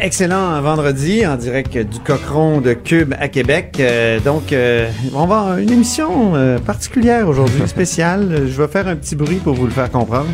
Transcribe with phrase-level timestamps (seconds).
[0.00, 3.76] Excellent vendredi en direct du Cochon de Cube à Québec.
[3.80, 8.46] Euh, donc, euh, on va avoir une émission euh, particulière aujourd'hui, spéciale.
[8.46, 10.30] Je vais faire un petit bruit pour vous le faire comprendre.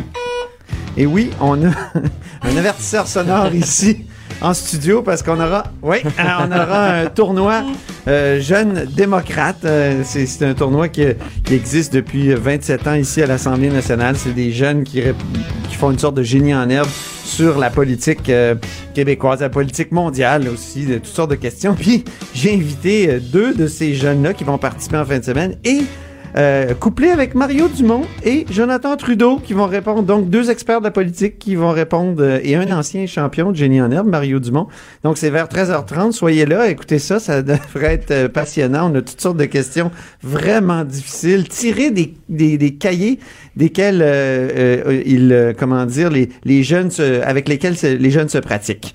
[0.97, 1.69] Et oui, on a
[2.43, 4.05] un avertisseur sonore ici
[4.41, 5.97] en studio parce qu'on aura, oui,
[6.39, 7.63] on aura un tournoi
[8.07, 9.63] euh, jeune démocrate.
[9.65, 11.05] Euh, c'est un tournoi qui,
[11.43, 14.15] qui existe depuis 27 ans ici à l'Assemblée nationale.
[14.17, 15.01] C'est des jeunes qui,
[15.69, 16.89] qui font une sorte de génie en herbe
[17.29, 18.55] sur la politique euh,
[18.93, 21.75] québécoise, la politique mondiale aussi, de toutes sortes de questions.
[21.75, 22.03] Puis
[22.33, 25.81] j'ai invité euh, deux de ces jeunes-là qui vont participer en fin de semaine et
[26.37, 30.03] euh, couplé avec Mario Dumont et Jonathan Trudeau qui vont répondre.
[30.03, 33.55] Donc, deux experts de la politique qui vont répondre euh, et un ancien champion de
[33.57, 34.67] génie en herbe, Mario Dumont.
[35.03, 36.11] Donc, c'est vers 13h30.
[36.11, 38.91] Soyez là, écoutez ça, ça devrait être euh, passionnant.
[38.91, 39.91] On a toutes sortes de questions
[40.23, 41.47] vraiment difficiles.
[41.47, 43.19] Tirez des, des, des cahiers
[43.55, 44.03] desquels
[45.05, 48.93] ils, comment dire, les, les jeunes se- avec lesquels les jeunes se pratiquent.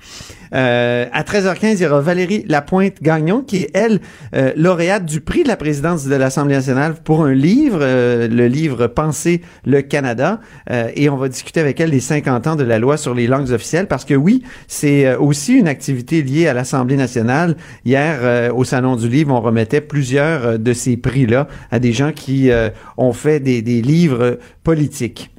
[0.53, 3.99] Euh, à 13h15, il y aura Valérie Lapointe-Gagnon, qui est, elle,
[4.35, 8.47] euh, lauréate du prix de la présidence de l'Assemblée nationale pour un livre, euh, le
[8.47, 10.39] livre Penser le Canada.
[10.95, 13.51] Et on va discuter avec elle des 50 ans de la loi sur les langues
[13.51, 17.55] officielles, parce que oui, c'est aussi une activité liée à l'Assemblée nationale.
[17.85, 22.49] Hier, au Salon du Livre, on remettait plusieurs de ces prix-là à des gens qui
[22.97, 25.34] ont fait des livres politiques.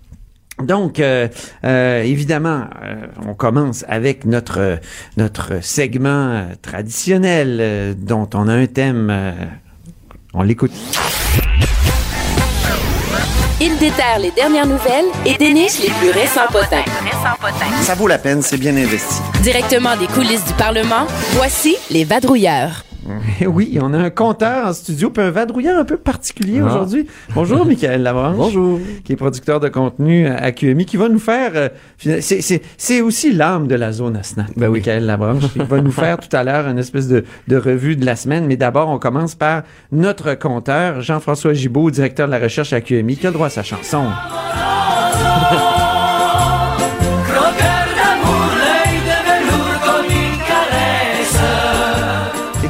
[0.62, 1.28] Donc, euh,
[1.64, 2.94] euh, évidemment, euh,
[3.26, 4.78] on commence avec notre
[5.16, 9.08] notre segment traditionnel euh, dont on a un thème.
[9.10, 9.32] euh,
[10.32, 10.72] on l'écoute.
[13.60, 16.84] Il déterre les dernières nouvelles et déniche les plus récents potins.
[17.80, 19.22] Ça vaut la peine, c'est bien investi.
[19.42, 22.84] Directement des coulisses du Parlement, voici les vadrouilleurs.
[23.40, 26.66] Eh oui, on a un compteur en studio, puis un vadrouilleur un peu particulier Ah.
[26.66, 27.06] aujourd'hui.
[27.34, 28.36] Bonjour, Michael Labranche.
[28.36, 28.80] Bonjour.
[29.04, 31.52] Qui est producteur de contenu à QMI, qui va nous faire.
[31.54, 31.68] euh,
[31.98, 34.48] c'est- c'est c'est aussi l'âme de la zone à snack.
[34.56, 34.78] Ben oui.
[34.80, 35.44] Michael Labranche.
[35.56, 38.46] Il va nous faire tout à l'heure une espèce de, de revue de la semaine.
[38.46, 39.62] Mais d'abord, on commence par
[39.92, 43.50] notre compteur, Jean-François Gibault, directeur de la recherche à QMI, qui a le droit à
[43.50, 44.04] sa chanson.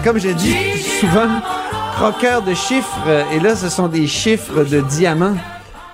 [0.07, 0.55] Comme je dis
[1.01, 1.27] souvent,
[1.97, 5.35] croqueur de chiffres, et là, ce sont des chiffres de diamants.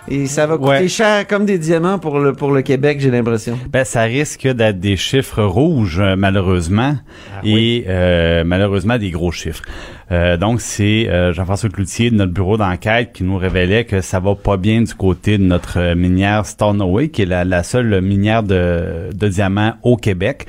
[0.06, 0.88] Et ça va coûter Ouais.
[0.88, 3.56] cher comme des diamants pour le, pour le Québec, j'ai l'impression.
[3.70, 6.96] Ben, ça risque d'être des chiffres rouges, euh, malheureusement,
[7.42, 9.62] et euh, malheureusement des gros chiffres.
[10.10, 14.20] Euh, donc, c'est euh, Jean-François Cloutier de notre bureau d'enquête qui nous révélait que ça
[14.20, 18.02] va pas bien du côté de notre euh, minière Stornoway, qui est la, la seule
[18.02, 20.46] minière de, de diamants au Québec.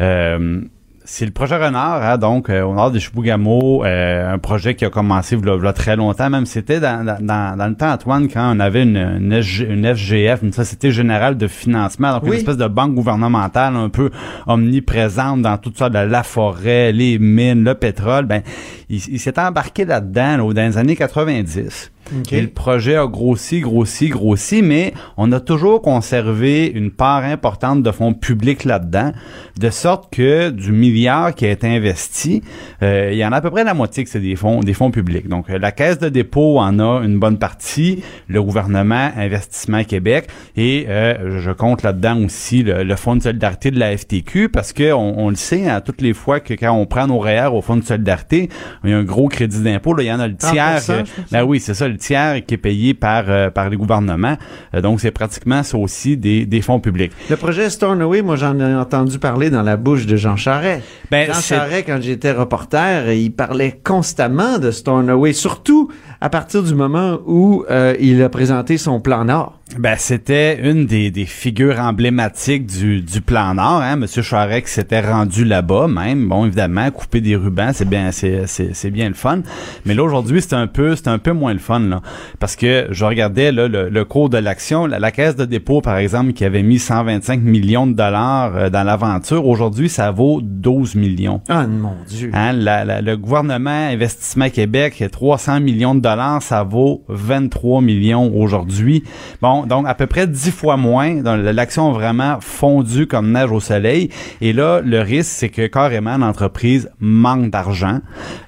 [0.00, 0.62] Euh,
[1.06, 4.86] c'est le projet Renard, hein, donc euh, au nord de Chibougamau, euh, un projet qui
[4.86, 8.26] a commencé il y a très longtemps, même c'était dans, dans, dans, le temps, Antoine,
[8.26, 12.30] quand on avait une, une, FGF, une Société Générale de Financement, donc Oui.
[12.30, 14.10] une espèce de banque gouvernementale un peu
[14.46, 18.42] omniprésente dans tout ça, de la forêt, les mines, le pétrole, ben
[18.88, 21.92] il, il s'est embarqué là-dedans là, dans les années 90.
[22.30, 27.82] Et le projet a grossi, grossi, grossi, mais on a toujours conservé une part importante
[27.82, 29.12] de fonds publics là-dedans,
[29.58, 32.42] de sorte que du milliard qui a été investi,
[32.82, 34.74] euh, il y en a à peu près la moitié que c'est des fonds, des
[34.74, 35.28] fonds publics.
[35.28, 40.28] Donc euh, la caisse de dépôt en a une bonne partie, le gouvernement, Investissement Québec,
[40.56, 44.72] et euh, je compte là-dedans aussi le, le fonds de solidarité de la FTQ, parce
[44.72, 47.48] que on, on le sait, à toutes les fois que quand on prend nos REER
[47.52, 48.48] au fonds de solidarité,
[48.84, 50.74] il y a un gros crédit d'impôt, là, il y en a le 30%, tiers.
[50.86, 51.08] pense.
[51.30, 54.36] ben oui, c'est ça, le tiers qui est payé par, euh, par les gouvernements.
[54.74, 57.12] Euh, donc, c'est pratiquement ça aussi des, des fonds publics.
[57.30, 60.82] Le projet Stornoway, moi, j'en ai entendu parler dans la bouche de Jean Charest.
[61.10, 66.74] Ben, Jean Charest, quand j'étais reporter, il parlait constamment de Stornoway, surtout à partir du
[66.74, 69.58] moment où euh, il a présenté son plan Nord.
[69.78, 73.96] Ben, c'était une des, des figures emblématiques du, du plan Nord, hein.
[73.96, 76.28] Monsieur Charest s'était rendu là-bas, même.
[76.28, 79.40] Bon, évidemment, couper des rubans, c'est bien, c'est, bien le fun.
[79.86, 82.02] Mais là, aujourd'hui, c'est un peu, c'est un peu moins le fun, là.
[82.38, 84.86] Parce que je regardais, là, le, le cours de l'action.
[84.86, 88.70] La, la caisse de dépôt, par exemple, qui avait mis 125 millions de dollars euh,
[88.70, 91.40] dans l'aventure, aujourd'hui, ça vaut 12 millions.
[91.48, 92.30] Ah, mon Dieu.
[92.34, 98.30] Hein, la- la- le gouvernement Investissement Québec, 300 millions de dollars, ça vaut 23 millions
[98.36, 99.02] aujourd'hui.
[99.40, 101.20] Bon, Donc, donc, à peu près dix fois moins.
[101.22, 104.08] L'action a vraiment fondu comme neige au soleil.
[104.40, 107.98] Et là, le risque, c'est que carrément, l'entreprise manque d'argent.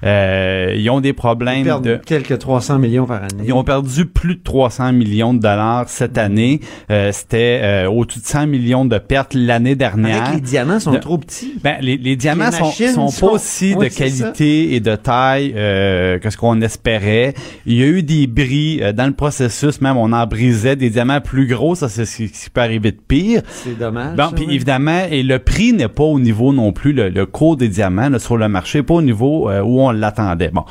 [0.03, 1.99] Euh, ils ont des problèmes de...
[2.05, 3.43] quelques 300 millions par année.
[3.45, 6.61] Ils ont perdu plus de 300 millions de dollars cette année.
[6.91, 10.23] Euh, C'était euh, au-dessus de 100 millions de pertes l'année dernière.
[10.23, 11.55] Avec les diamants sont De- trop petits.
[11.63, 14.79] Ben, les, les diamants Les sont, machines sont sont- pas aussi Oui, de qualité et
[14.79, 17.33] de taille euh, que ce qu'on espérait.
[17.65, 21.21] Il y a eu des bris dans le processus, même on en brisait des diamants
[21.21, 23.41] plus gros, ça c'est ce qui peut arriver de pire.
[23.63, 24.15] C'est dommage.
[24.17, 24.55] Bon, puis oui.
[24.55, 28.09] évidemment, et le prix n'est pas au niveau non plus, le, le cours des diamants
[28.09, 30.49] là, sur le marché, pas au niveau euh, où on l'attendait.
[30.51, 30.63] Bon,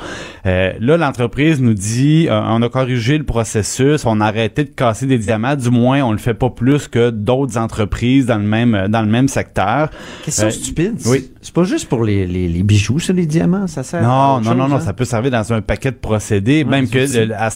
[0.45, 4.69] Euh, là, l'entreprise nous dit, euh, on a corrigé le processus, on a arrêté de
[4.69, 8.43] casser des diamants, du moins, on le fait pas plus que d'autres entreprises dans le
[8.43, 9.89] même dans le même secteur.
[10.25, 10.95] Question stupide.
[11.05, 11.31] oui.
[11.41, 13.67] C'est pas juste pour les, les, les bijoux, ça, les diamants.
[13.67, 14.79] Ça sert à Non, autre non, non, non, hein?
[14.81, 16.63] ça peut servir dans un paquet de procédés.
[16.65, 17.49] Ouais, même que le- à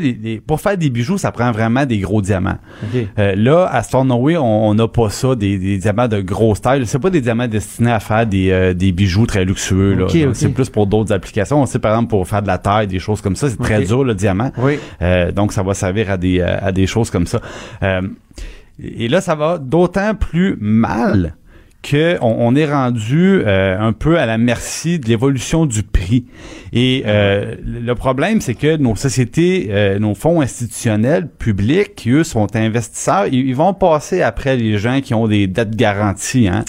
[0.00, 2.58] les- les- pour faire des bijoux, ça prend vraiment des gros diamants.
[2.82, 3.06] OK.
[3.18, 6.84] Euh, là, à Stornoway, on on n'a pas ça, des, des diamants de grosse taille.
[6.86, 9.94] C'est pas des diamants destinés à faire des, euh, des bijoux très luxueux.
[9.94, 10.06] là.
[10.34, 11.62] C'est plus pour d'autres applications.
[11.62, 13.48] On sait par exemple pour faire de la taille, des choses comme ça.
[13.48, 14.50] C'est très dur le diamant.
[14.58, 14.78] Oui.
[15.02, 17.40] Euh, donc, ça va servir à des, à des choses comme ça.
[18.82, 21.34] Et là, ça va d'autant plus mal
[21.82, 26.26] que on, est rendu euh, un peu à la merci de l'évolution du prix.
[26.72, 32.24] Et euh, le problème, c'est que nos sociétés, euh, nos fonds institutionnels publics, qui eux
[32.24, 36.48] sont investisseurs, ils, ils vont passer après les gens qui ont des dettes garanties.
[36.48, 36.64] Hein?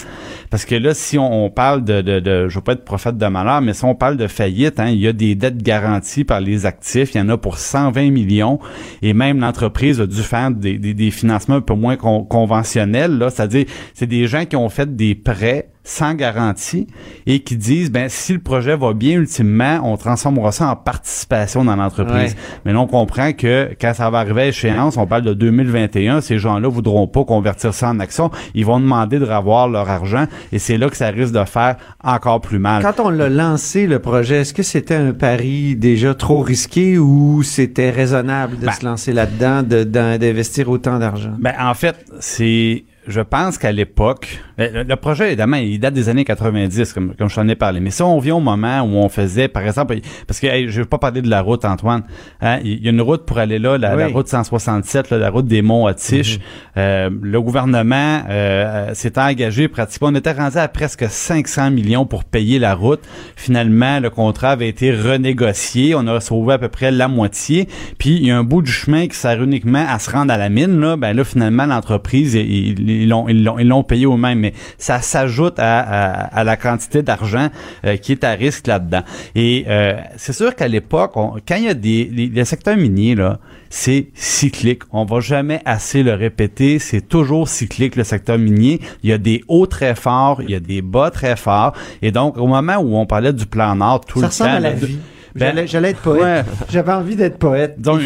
[0.52, 3.26] Parce que là, si on, parle de, de, de, je veux pas être prophète de
[3.26, 6.42] malheur, mais si on parle de faillite, hein, il y a des dettes garanties par
[6.42, 7.14] les actifs.
[7.14, 8.58] Il y en a pour 120 millions.
[9.00, 13.16] Et même l'entreprise a dû faire des, financements un peu moins con- conventionnels.
[13.16, 13.64] Là, c'est-à-dire,
[13.94, 16.86] c'est des gens qui ont fait des prêts sans garantie
[17.26, 21.64] et qui disent ben si le projet va bien ultimement on transformera ça en participation
[21.64, 22.60] dans l'entreprise Ouais.
[22.64, 26.20] mais là on comprend que quand ça va arriver à échéance on parle de 2021
[26.20, 30.26] ces gens-là voudront pas convertir ça en action ils vont demander de revoir leur argent
[30.52, 33.86] et c'est là que ça risque de faire encore plus mal Quand on l'a lancé,
[33.86, 38.72] le projet, est-ce que c'était un pari déjà trop risqué ou c'était raisonnable de Ben-
[38.72, 41.32] se lancer là-dedans, de- d'in- d'investir autant d'argent?
[41.38, 42.84] Ben, en fait, c'est.
[43.08, 47.28] Je pense qu'à l'époque, le, le projet, évidemment, il date des années 90, comme, comme
[47.28, 47.80] je t'en ai parlé.
[47.80, 49.96] Mais si on vient au moment où on faisait, par exemple,
[50.26, 52.02] parce que hey, je vais pas parler de la route, Antoine.
[52.40, 54.02] Hein, il y a une route pour aller là, la, Oui.
[54.02, 56.38] la route 167, là, la route des monts à Tiche.
[56.76, 60.08] Euh, le gouvernement euh, s'était engagé pratiquement.
[60.08, 63.00] On était rendu à presque 500 millions pour payer la route.
[63.36, 65.94] Finalement, le contrat avait été renégocié.
[65.94, 67.68] On a sauvé à peu près la moitié.
[67.98, 70.36] Puis il y a un bout du chemin qui sert uniquement à se rendre à
[70.36, 70.80] la mine.
[70.80, 74.41] Là, ben là, finalement, l'entreprise, ils l'ont ils l'ont ils l'ont payé eux-mêmes.
[74.42, 77.48] Mais ça s'ajoute à, à, à la quantité d'argent
[77.84, 79.02] euh, qui est à risque là-dedans.
[79.34, 83.14] Et euh, c'est sûr qu'à l'époque, quand il y a des les, les secteurs miniers
[83.14, 83.38] là,
[83.70, 84.82] c'est cyclique.
[84.92, 86.78] On va jamais assez le répéter.
[86.78, 88.80] C'est toujours cyclique le secteur minier.
[89.02, 91.72] Il y a des hauts très forts, il y a des bas très forts.
[92.02, 94.56] Et donc au moment où on parlait du plan Nord tout ça le ressemble temps,
[94.56, 94.98] à la là, vie.
[95.34, 96.46] Ben, J'allais être poète.
[96.46, 96.52] ouais.
[96.70, 97.80] J'avais envie d'être poète.
[97.80, 98.00] donc,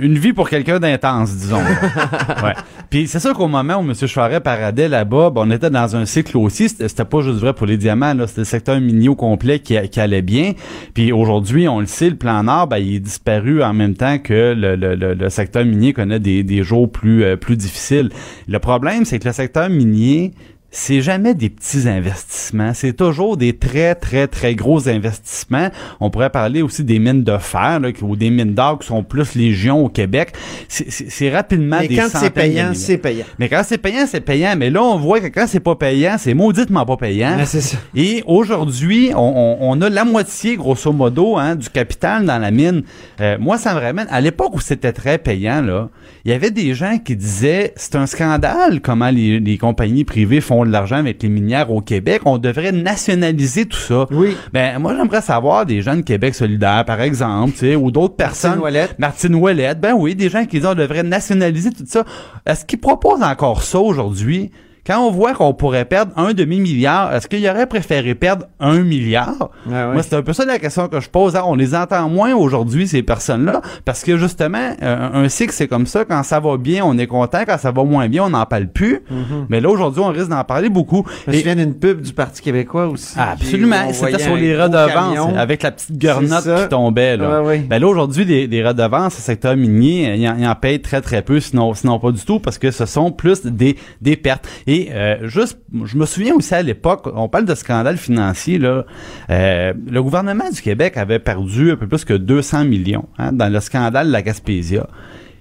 [0.00, 1.58] une, vie pour quelqu'un d'intense, disons.
[2.44, 2.52] ouais.
[2.90, 3.94] Puis c'est sûr qu'au moment où M.
[3.94, 6.68] Charret paradait là-bas, ben, on était dans un cycle aussi.
[6.68, 8.26] C'était pas juste vrai pour les diamants, là.
[8.26, 10.52] C'était le secteur minier au complet qui, qui allait bien.
[10.94, 14.18] Puis aujourd'hui, on le sait, le plan Nord, ben, il est disparu en même temps
[14.18, 18.10] que le, le, le, le secteur minier connaît des, des jours plus, euh, plus difficiles.
[18.48, 20.32] Le problème, c'est que le secteur minier,
[20.76, 25.68] c'est jamais des petits investissements, c'est toujours des très très très gros investissements.
[26.00, 29.04] On pourrait parler aussi des mines de fer là, ou des mines d'or qui sont
[29.04, 30.32] plus légion au Québec.
[30.68, 33.24] C'est- rapidement Mais des quand c'est payant, c'est payant.
[33.38, 34.54] Mais quand c'est payant, c'est payant.
[34.56, 37.36] Mais là, on voit que quand c'est pas payant, c'est mauditement pas payant.
[37.44, 37.78] Ça.
[37.94, 42.50] Et aujourd'hui, on, on- on a la moitié, grosso modo, hein, du capital dans la
[42.50, 42.82] mine.
[43.20, 45.62] Euh, moi, ça me ramène à l'époque où c'était très payant.
[45.62, 45.88] Là,
[46.24, 50.40] il y avait des gens qui disaient c'est un scandale comment les, les compagnies privées
[50.40, 52.22] font de l'argent avec les minières au Québec.
[52.24, 54.06] On devrait nationaliser tout ça.
[54.10, 54.34] Oui.
[54.52, 58.16] Ben, moi, j'aimerais savoir des gens de Québec solidaire, par exemple, tu sais, ou d'autres
[58.16, 58.58] personnes.
[58.58, 58.98] Ouellette.
[58.98, 62.04] Martine Ouellette, ben oui, des gens qui disent on devrait nationaliser tout ça.
[62.46, 64.50] Est-ce qu'ils proposent encore ça aujourd'hui?
[64.86, 69.50] Quand on voit qu'on pourrait perdre un demi-milliard, est-ce qu'il aurait préféré perdre un milliard?
[69.66, 69.94] Ah ouais.
[69.94, 71.36] Moi, c'est un peu ça la question que je pose.
[71.36, 71.42] hein.
[71.46, 75.86] On les entend moins aujourd'hui, ces personnes-là, parce que justement, euh, un cycle, c'est comme
[75.86, 76.04] ça.
[76.04, 77.44] Quand ça va bien, on est content.
[77.46, 79.00] Quand ça va moins bien, on n'en parle plus.
[79.48, 81.00] Mais là, aujourd'hui, on risque d'en parler beaucoup.
[81.02, 81.24] Mm-hmm.
[81.26, 83.14] Je me souviens d'une pub du Parti québécois aussi.
[83.18, 83.92] ah, absolument.
[83.92, 86.62] C'était sur les redevances avec la petite ça.
[86.62, 87.16] qui tombait.
[87.16, 87.40] Là.
[87.40, 87.58] Ouais, ouais.
[87.60, 91.00] Ben là, aujourd'hui, les, les redevances, le secteur minier, il en, il en paye très,
[91.00, 94.46] très peu, sinon, sinon pas du tout, parce que ce sont plus des, des pertes.
[94.66, 98.84] Et euh, juste, je me souviens aussi à l'époque, on parle de scandale financier, là,
[99.30, 103.52] euh, le gouvernement du Québec avait perdu un peu plus que 200 millions hein, dans
[103.52, 104.86] le scandale de la Gaspésia.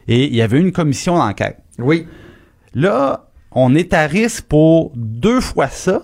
[0.08, 1.58] et il y avait une commission d'enquête.
[1.80, 2.06] Oui.
[2.74, 6.04] Là, on est à risque pour deux fois ça.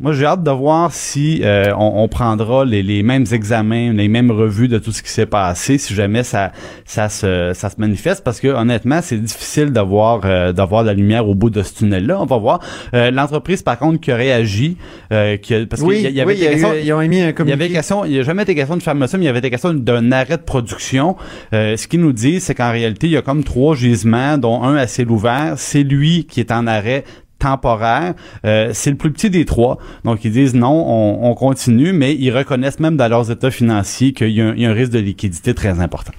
[0.00, 4.06] Moi, j'ai hâte de voir si euh, on, on prendra les, les mêmes examens, les
[4.06, 6.52] mêmes revues de tout ce qui s'est passé, si jamais ça,
[6.84, 11.28] ça, se, ça se manifeste, parce que honnêtement, c'est difficile d'avoir euh, d'avoir la lumière
[11.28, 12.20] au bout de ce tunnel-là.
[12.20, 12.60] On va voir.
[12.94, 14.76] Euh, L'entreprise, par contre, qui a réagi,
[15.12, 16.80] euh, qui a- parce oui, qu'il y, avait oui, il y a des eu- questions-
[16.84, 17.64] ils ont émis un il y communiqué.
[17.64, 19.40] avait question, il n'y a jamais été question de fermer ça, mais il y avait
[19.40, 21.16] été question d'un arrêt de production.
[21.52, 24.62] Euh, ce qu'ils nous disent, c'est qu'en réalité, il y a comme trois gisements, dont
[24.62, 25.54] un à ciel ouvert.
[25.56, 27.02] C'est lui qui est en arrêt
[27.38, 28.14] temporaire.
[28.44, 29.78] Euh, c'est le plus petit des trois.
[30.04, 34.12] Donc, ils disent non, on, on continue, mais ils reconnaissent même dans leurs états financiers
[34.12, 36.12] qu'il y, a un- il y a un risque de liquidité très important.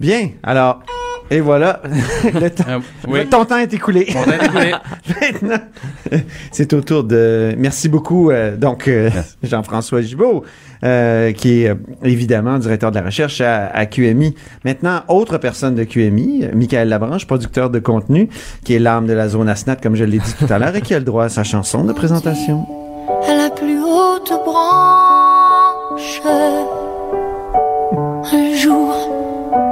[0.00, 0.30] Bien.
[0.42, 0.80] Alors,
[1.30, 1.80] et voilà.
[2.34, 3.26] le temps- Euh, oui.
[3.30, 4.06] Ton temps est écoulé.
[5.20, 5.58] Maintenant,
[6.50, 7.54] c'est au tour de.
[7.56, 9.10] Merci beaucoup, euh, donc euh,
[9.42, 10.44] Jean-François Gibault,
[10.84, 14.34] euh, qui est euh, évidemment directeur de la recherche à, à QMI.
[14.64, 18.28] Maintenant, autre personne de QMI, euh, Michael Labranche, producteur de contenu,
[18.64, 20.80] qui est l'âme de la zone ASNAT, comme je l'ai dit tout à l'heure, et
[20.82, 22.66] qui a le droit à sa chanson de présentation.
[23.28, 26.20] à la plus haute branche.
[28.32, 28.94] Un jour,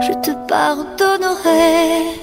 [0.00, 2.18] je te pardonnerai.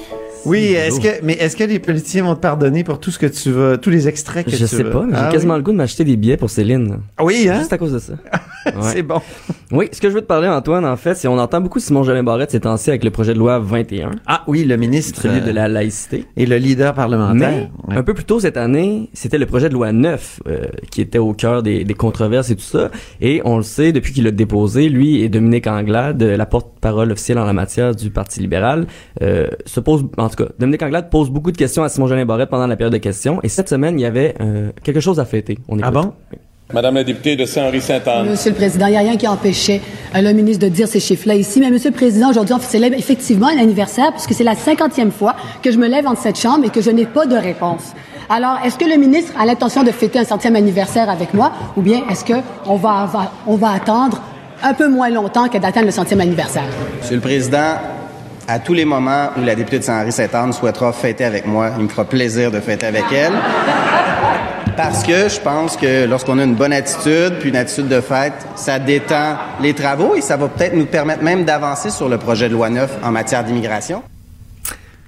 [0.46, 3.26] Oui, est-ce que, mais est-ce que les politiciens vont te pardonner pour tout ce que
[3.26, 5.52] tu vas, tous les extraits que Je tu sais vas- pas, mais j'ai Ah quasiment
[5.54, 5.58] oui?
[5.60, 7.00] le goût de m'acheter des billets pour Céline.
[7.18, 7.58] Ah Oui, hein?
[7.58, 8.14] Juste à cause de ça.
[8.82, 9.20] C'est bon.
[9.72, 12.02] Oui, ce que je veux te parler, Antoine, en fait, c'est on entend beaucoup Simon
[12.02, 15.40] Jolin Barrette ces temps-ci avec le projet de loi 21, Ah oui, le ministre celui
[15.40, 16.26] de euh, la laïcité.
[16.36, 17.50] et le leader parlementaire.
[17.50, 17.96] Mais Ouais.
[17.96, 21.18] un peu plus tôt cette année, c'était le projet de loi 9 euh, qui était
[21.18, 22.90] au cœur des, des controverses et tout ça.
[23.20, 27.38] Et on le sait, depuis qu'il l'a déposé, lui et Dominique Anglade, la porte-parole officielle
[27.38, 28.86] en la matière du Parti libéral,
[29.22, 32.24] euh, se pose, en tout cas, Dominique Anglade pose beaucoup de questions à Simon Jolin
[32.26, 33.40] Barrette pendant la période de questions.
[33.42, 35.58] Et cette semaine, il y avait euh, quelque chose à fêter.
[35.68, 36.12] On Ah bon?
[36.72, 38.30] Madame la députée de Saint-Henri-Sainte-Anne.
[38.30, 39.80] Monsieur le Président, il n'y a rien qui empêchait
[40.14, 41.58] euh, le ministre de dire ces chiffres-là ici.
[41.60, 45.34] Mais Monsieur le Président, aujourd'hui, on célèbre effectivement un anniversaire puisque c'est la cinquantième fois
[45.62, 47.82] que je me lève entre cette chambre et que je n'ai pas de réponse.
[48.28, 51.82] Alors, est-ce que le ministre a l'intention de fêter un centième anniversaire avec moi ou
[51.82, 52.34] bien est-ce que
[52.66, 54.20] on va, va- on va attendre
[54.62, 56.62] un peu moins longtemps que d'atteindre le centième anniversaire?
[57.00, 57.74] Monsieur le Président,
[58.46, 61.88] à tous les moments où la députée de Saint-Henri-Sainte-Anne souhaitera fêter avec moi, il me
[61.88, 63.32] fera plaisir de fêter avec elle.
[64.76, 68.32] Parce que je pense que lorsqu'on a une bonne attitude, puis une attitude de fête,
[68.56, 72.48] ça détend les travaux et ça va peut-être nous permettre même d'avancer sur le projet
[72.48, 74.02] de loi 9 en matière d'immigration.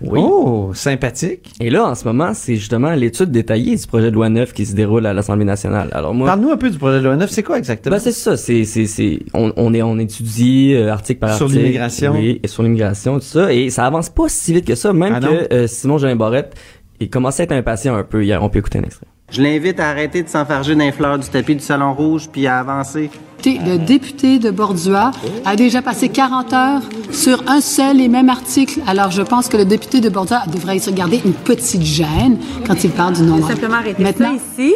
[0.05, 0.19] Oui.
[0.21, 1.53] Oh, sympathique.
[1.61, 4.67] Et là, en ce moment, c'est justement l'étude détaillée du projet de loi 9 qui
[4.67, 5.91] se déroule à l'Assemblée nationale.
[5.93, 7.31] Alors moi, Parle-nous un peu du projet de loi 9.
[7.31, 7.95] C'est quoi exactement?
[7.95, 11.45] Ben c'est ça, c'est c'est c'est on, on est on étudie euh, article par Sur
[11.47, 11.63] article.
[11.63, 12.13] l'immigration.
[12.15, 15.15] Oui, et sur l'immigration tout ça et ça avance pas si vite que ça même
[15.17, 16.53] Ah que euh, Simon Jolin Barrette
[16.99, 19.07] il commençait à être impatient un peu hier, on peut écouter un extrait.
[19.33, 22.59] Je l'invite à arrêter de s'enfarger d'un fleur du tapis du Salon Rouge puis à
[22.59, 23.11] avancer.
[23.45, 25.11] Le député de Bordua
[25.45, 28.81] a déjà passé 40 heures sur un seul et même article.
[28.87, 32.37] Alors, je pense que le député de Bordua devrait se garder une petite gêne
[32.67, 34.75] quand il parle du non simplement arrêter Maintenant, ça ici.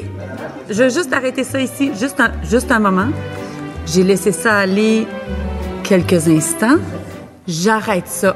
[0.70, 3.08] Je veux juste arrêter ça ici, juste un, juste un moment.
[3.86, 5.06] J'ai laissé ça aller
[5.84, 6.78] quelques instants.
[7.46, 8.34] J'arrête ça.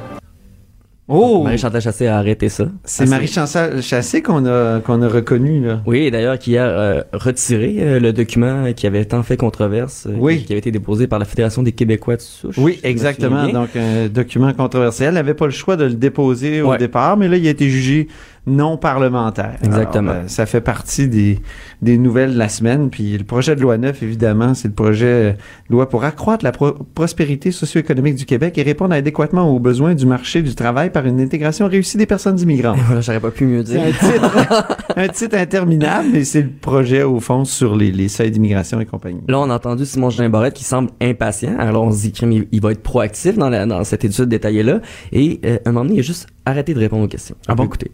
[1.12, 1.43] Oh!
[1.43, 2.67] Marie-Chantal Chassé a arrêté ça.
[2.85, 5.83] C'est Ah, Marie-Chantal Chassé qu'on a, qu'on a reconnu, là.
[5.85, 10.14] Oui, d'ailleurs qui a euh, retiré euh, le document qui avait tant fait controverse, euh,
[10.17, 10.38] Oui.
[10.38, 12.57] qui, qui avait été déposé par la Fédération des Québécois de souche.
[12.59, 13.49] Oui, exactement.
[13.49, 15.09] Donc, un document controversiel.
[15.09, 17.69] Elle n'avait pas le choix de le déposer au départ, mais là, il a été
[17.69, 18.07] jugé
[18.47, 19.56] non parlementaire.
[19.62, 20.11] Exactement.
[20.12, 21.38] Alors, euh, ça fait partie des,
[21.82, 22.90] des nouvelles de la semaine.
[22.90, 26.44] Puis le projet de loi 9, évidemment, c'est le projet euh, de loi pour accroître
[26.44, 30.90] la pro- prospérité socio-économique du Québec et répondre adéquatement aux besoins du marché du travail
[30.90, 32.78] par une intégration réussie des personnes immigrantes.
[32.87, 33.80] Voilà, j'aurais pas pu mieux dire.
[33.82, 38.30] un titre, un titre interminable, mais c'est le projet, au fond, sur les, les seuils
[38.30, 39.20] d'immigration et compagnie.
[39.28, 41.56] Là, on a entendu Simon Jolin Barrette qui semble impatient.
[41.59, 44.80] Alors, on se dit qu'il il va être proactif dans, la, dans cette étude détaillée-là.
[45.12, 47.37] Et euh, à un moment donné, il a juste arrêté de répondre aux questions.
[47.47, 47.64] Ah bon?
[47.64, 47.90] écouter.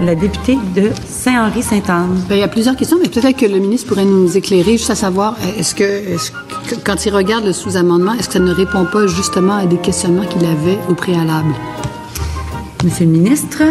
[0.00, 2.22] La députée de Saint-Henri-Sainte-Anne.
[2.28, 4.90] Ben, il y a plusieurs questions, mais peut-être que le ministre pourrait nous éclairer juste
[4.90, 6.16] à savoir, euh, est-ce que,
[6.70, 9.76] que quand il regarde le sous-amendement, est-ce que ça ne répond pas justement à des
[9.76, 11.52] questionnements qu'il avait au préalable?
[12.84, 13.62] Monsieur le ministre,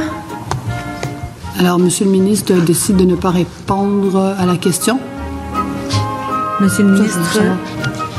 [1.60, 5.00] Alors, Monsieur le ministre décide de ne pas répondre à la question,
[6.60, 7.40] Monsieur le ministre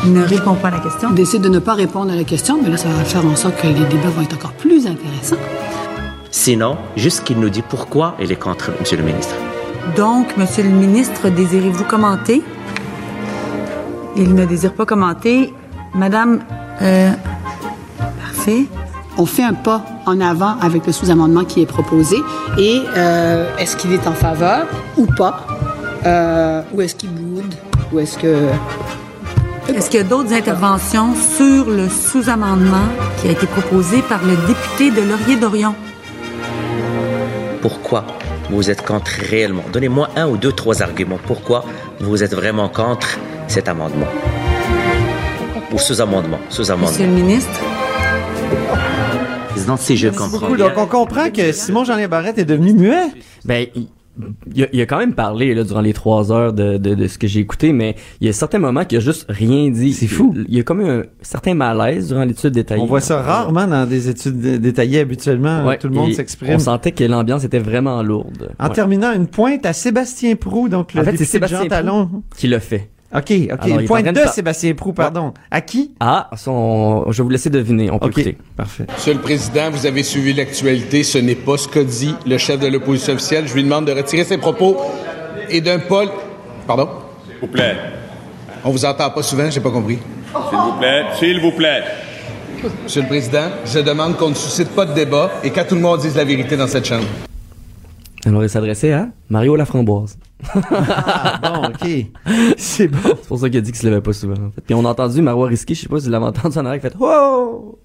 [0.06, 1.10] ne répond pas à la question.
[1.10, 3.56] décide de ne pas répondre à la question, mais là, ça va faire en sorte
[3.60, 5.36] que les débats vont être encore plus intéressants.
[6.38, 9.34] Sinon, juste qu'il nous dit pourquoi il est contre, Monsieur le ministre.
[9.96, 12.44] Donc, Monsieur le ministre, désirez-vous commenter?
[14.16, 15.52] Il ne désire pas commenter.
[15.96, 16.38] Madame,
[16.80, 17.10] euh,
[18.22, 18.66] parfait.
[19.16, 22.18] On fait un pas en avant avec le sous-amendement qui est proposé
[22.56, 25.44] et euh, est-ce qu'il est en faveur ou pas?
[26.06, 27.52] Euh, ou est-ce qu'il boude?
[27.92, 28.46] Ou est-ce que...
[29.74, 32.86] Est-ce qu'il y a d'autres interventions sur le sous-amendement
[33.20, 35.74] qui a été proposé par le député de Laurier-Dorion?
[37.60, 38.04] Pourquoi
[38.50, 41.18] vous êtes contre réellement Donnez-moi un ou deux, trois arguments.
[41.26, 41.64] Pourquoi
[42.00, 44.06] vous êtes vraiment contre cet amendement
[45.72, 46.90] Ou sous-amendement, sous-amendement.
[46.90, 47.60] Monsieur le ministre?
[49.50, 50.56] Président, si je comprends Beaucoup.
[50.56, 53.08] Donc, on comprend que Simon-Jean Barrette est devenu muet.
[53.44, 53.66] Ben,
[54.54, 57.06] il, a, il a quand même parlé là, durant les trois heures de, de, de
[57.06, 59.92] ce que j'ai écouté, mais il y a certains moments qu'il a juste rien dit.
[59.92, 60.34] C'est fou.
[60.48, 62.82] Il y a comme un certain malaise durant l'étude détaillée.
[62.82, 65.00] On voit ça rarement dans des études dé- détaillées.
[65.00, 66.54] Habituellement, Ouais, tout le monde s'exprime.
[66.54, 68.50] On sentait que l'ambiance était vraiment lourde.
[68.58, 68.72] En Ouais.
[68.74, 71.68] terminant, une pointe à Sébastien Prou, donc le En fait, c'est député de Sébastien Jean
[71.68, 72.10] Talon.
[72.36, 72.88] Qui l'a fait.
[73.14, 73.30] OK, OK.
[73.62, 75.32] Alors, de de par- Sébastien Prou, pardon.
[75.50, 75.92] À qui?
[75.98, 77.10] Ah, son...
[77.10, 77.90] je vais vous laisser deviner.
[77.90, 78.36] On peut OK, écouter.
[78.56, 78.84] parfait.
[78.94, 81.02] Monsieur le Président, vous avez suivi l'actualité.
[81.02, 83.48] Ce n'est pas ce qu'a dit le chef de l'opposition officielle.
[83.48, 84.76] Je lui demande de retirer ses propos
[85.48, 86.08] et d'un Paul.
[86.66, 86.88] Pardon?
[87.26, 87.76] S'il vous plaît.
[88.64, 89.98] On vous entend pas souvent, j'ai pas compris.
[90.50, 91.02] S'il vous plaît.
[91.18, 91.82] S'il vous plaît.
[92.84, 95.80] Monsieur le Président, je demande qu'on ne suscite pas de débat et qu'à tout le
[95.80, 97.06] monde dise la vérité dans cette chambre.
[98.28, 100.18] Alors, il s'adressait à Mario Laframboise.
[100.54, 101.88] Ah, bon, OK.
[102.56, 102.98] C'est bon.
[103.04, 104.34] C'est pour ça qu'il a dit qu'il se levait pas souvent.
[104.34, 104.60] En fait.
[104.66, 106.80] Puis on a entendu Marois Risky, je sais pas si vous l'avez entendu en arrière,
[106.82, 107.78] qui fait Wow!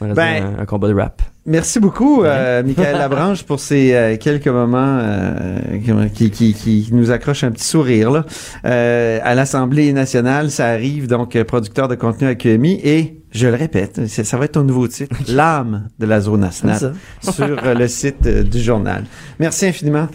[0.00, 1.20] On a Ben, un, un combat de rap.
[1.46, 7.10] Merci beaucoup, euh, Michael Labranche, pour ces euh, quelques moments euh, qui, qui, qui nous
[7.10, 8.10] accrochent un petit sourire.
[8.10, 8.24] Là.
[8.64, 13.54] Euh, à l'Assemblée nationale, ça arrive, donc producteur de contenu à QMI, et je le
[13.54, 17.74] répète, c'est- ça va être ton nouveau titre, l'âme de la zone nationale, sur euh,
[17.74, 19.04] le site euh, du journal.
[19.38, 20.08] Merci infiniment.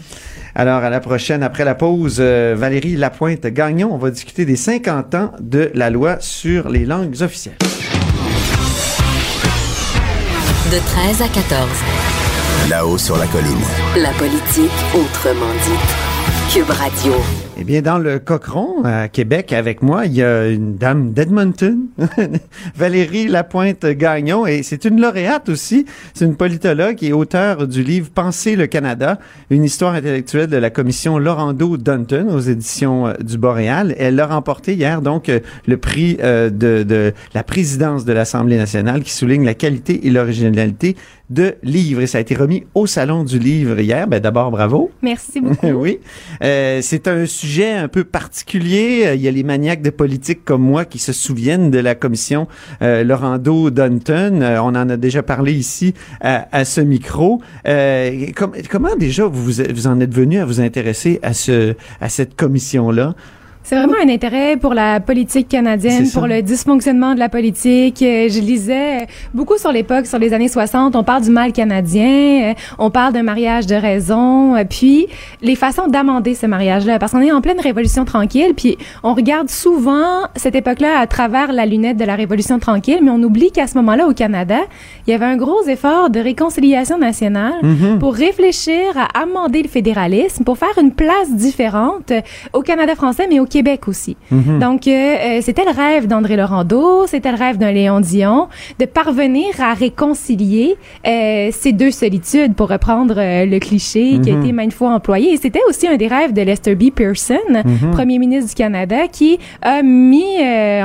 [0.56, 5.14] Alors, à la prochaine, après la pause, euh, Valérie Lapointe-Gagnon, on va discuter des 50
[5.16, 7.56] ans de la loi sur les langues officielles.
[10.72, 11.68] De 13 à 14.
[12.70, 13.58] Là-haut sur la colline.
[13.96, 16.03] La politique autrement dite.
[16.52, 17.12] Cube Radio.
[17.56, 21.86] Eh bien, dans le Cochron, à Québec, avec moi, il y a une dame d'Edmonton,
[22.76, 25.86] Valérie Lapointe-Gagnon, et c'est une lauréate aussi.
[26.14, 29.18] C'est une politologue et auteure du livre Penser le Canada,
[29.50, 33.94] une histoire intellectuelle de la commission Laurando-Dunton aux éditions euh, du Boréal.
[33.98, 39.02] Elle a remporté hier, donc, euh, le prix euh, de la présidence de l'Assemblée nationale
[39.02, 40.96] qui souligne la qualité et l'originalité
[41.30, 42.02] de livres.
[42.02, 44.06] Et ça a été remis au Salon du livre hier.
[44.06, 44.90] Ben, d'abord, bravo.
[45.02, 45.66] Merci beaucoup.
[45.68, 45.98] oui.
[46.42, 49.02] Euh, c'est un sujet un peu particulier.
[49.06, 51.94] Euh, Il y a les maniaques de politique comme moi qui se souviennent de la
[51.94, 52.46] commission
[52.82, 54.42] euh, Laurando Dunton.
[54.42, 57.40] Euh, on en a déjà parlé ici à, à ce micro.
[57.66, 61.74] Euh, com- comment déjà vous, vous vous en êtes venu à vous intéresser à ce
[62.00, 63.14] à cette commission là?
[63.66, 68.02] C'est vraiment un intérêt pour la politique canadienne, pour le dysfonctionnement de la politique.
[68.02, 72.50] Euh, Je lisais beaucoup sur l'époque, sur les années 60, on parle du mal canadien,
[72.50, 75.06] euh, on parle d'un mariage de raison, euh, puis
[75.40, 79.48] les façons d'amender ce mariage-là, parce qu'on est en pleine révolution tranquille, puis on regarde
[79.48, 83.66] souvent cette époque-là à travers la lunette de la révolution tranquille, mais on oublie qu'à
[83.66, 84.58] ce moment-là, au Canada,
[85.06, 87.98] il y avait un gros effort de réconciliation nationale Mhm.
[87.98, 92.12] pour réfléchir à amender le fédéralisme, pour faire une place différente
[92.52, 94.16] au Canada français, mais au Québec aussi.
[94.30, 94.58] Mhm.
[94.58, 98.48] Donc, euh, euh, c'était le rêve d'André Laurando, c'était le rêve d'un Léon Dion,
[98.80, 104.34] de parvenir à réconcilier euh, ces deux solitudes, pour reprendre euh, le cliché qui a
[104.34, 104.40] Mhm.
[104.42, 105.32] été maintes fois employé.
[105.34, 106.90] Et c'était aussi un des rêves de Lester B.
[106.90, 107.90] Pearson, Mhm.
[107.92, 110.32] premier ministre du Canada, qui a mis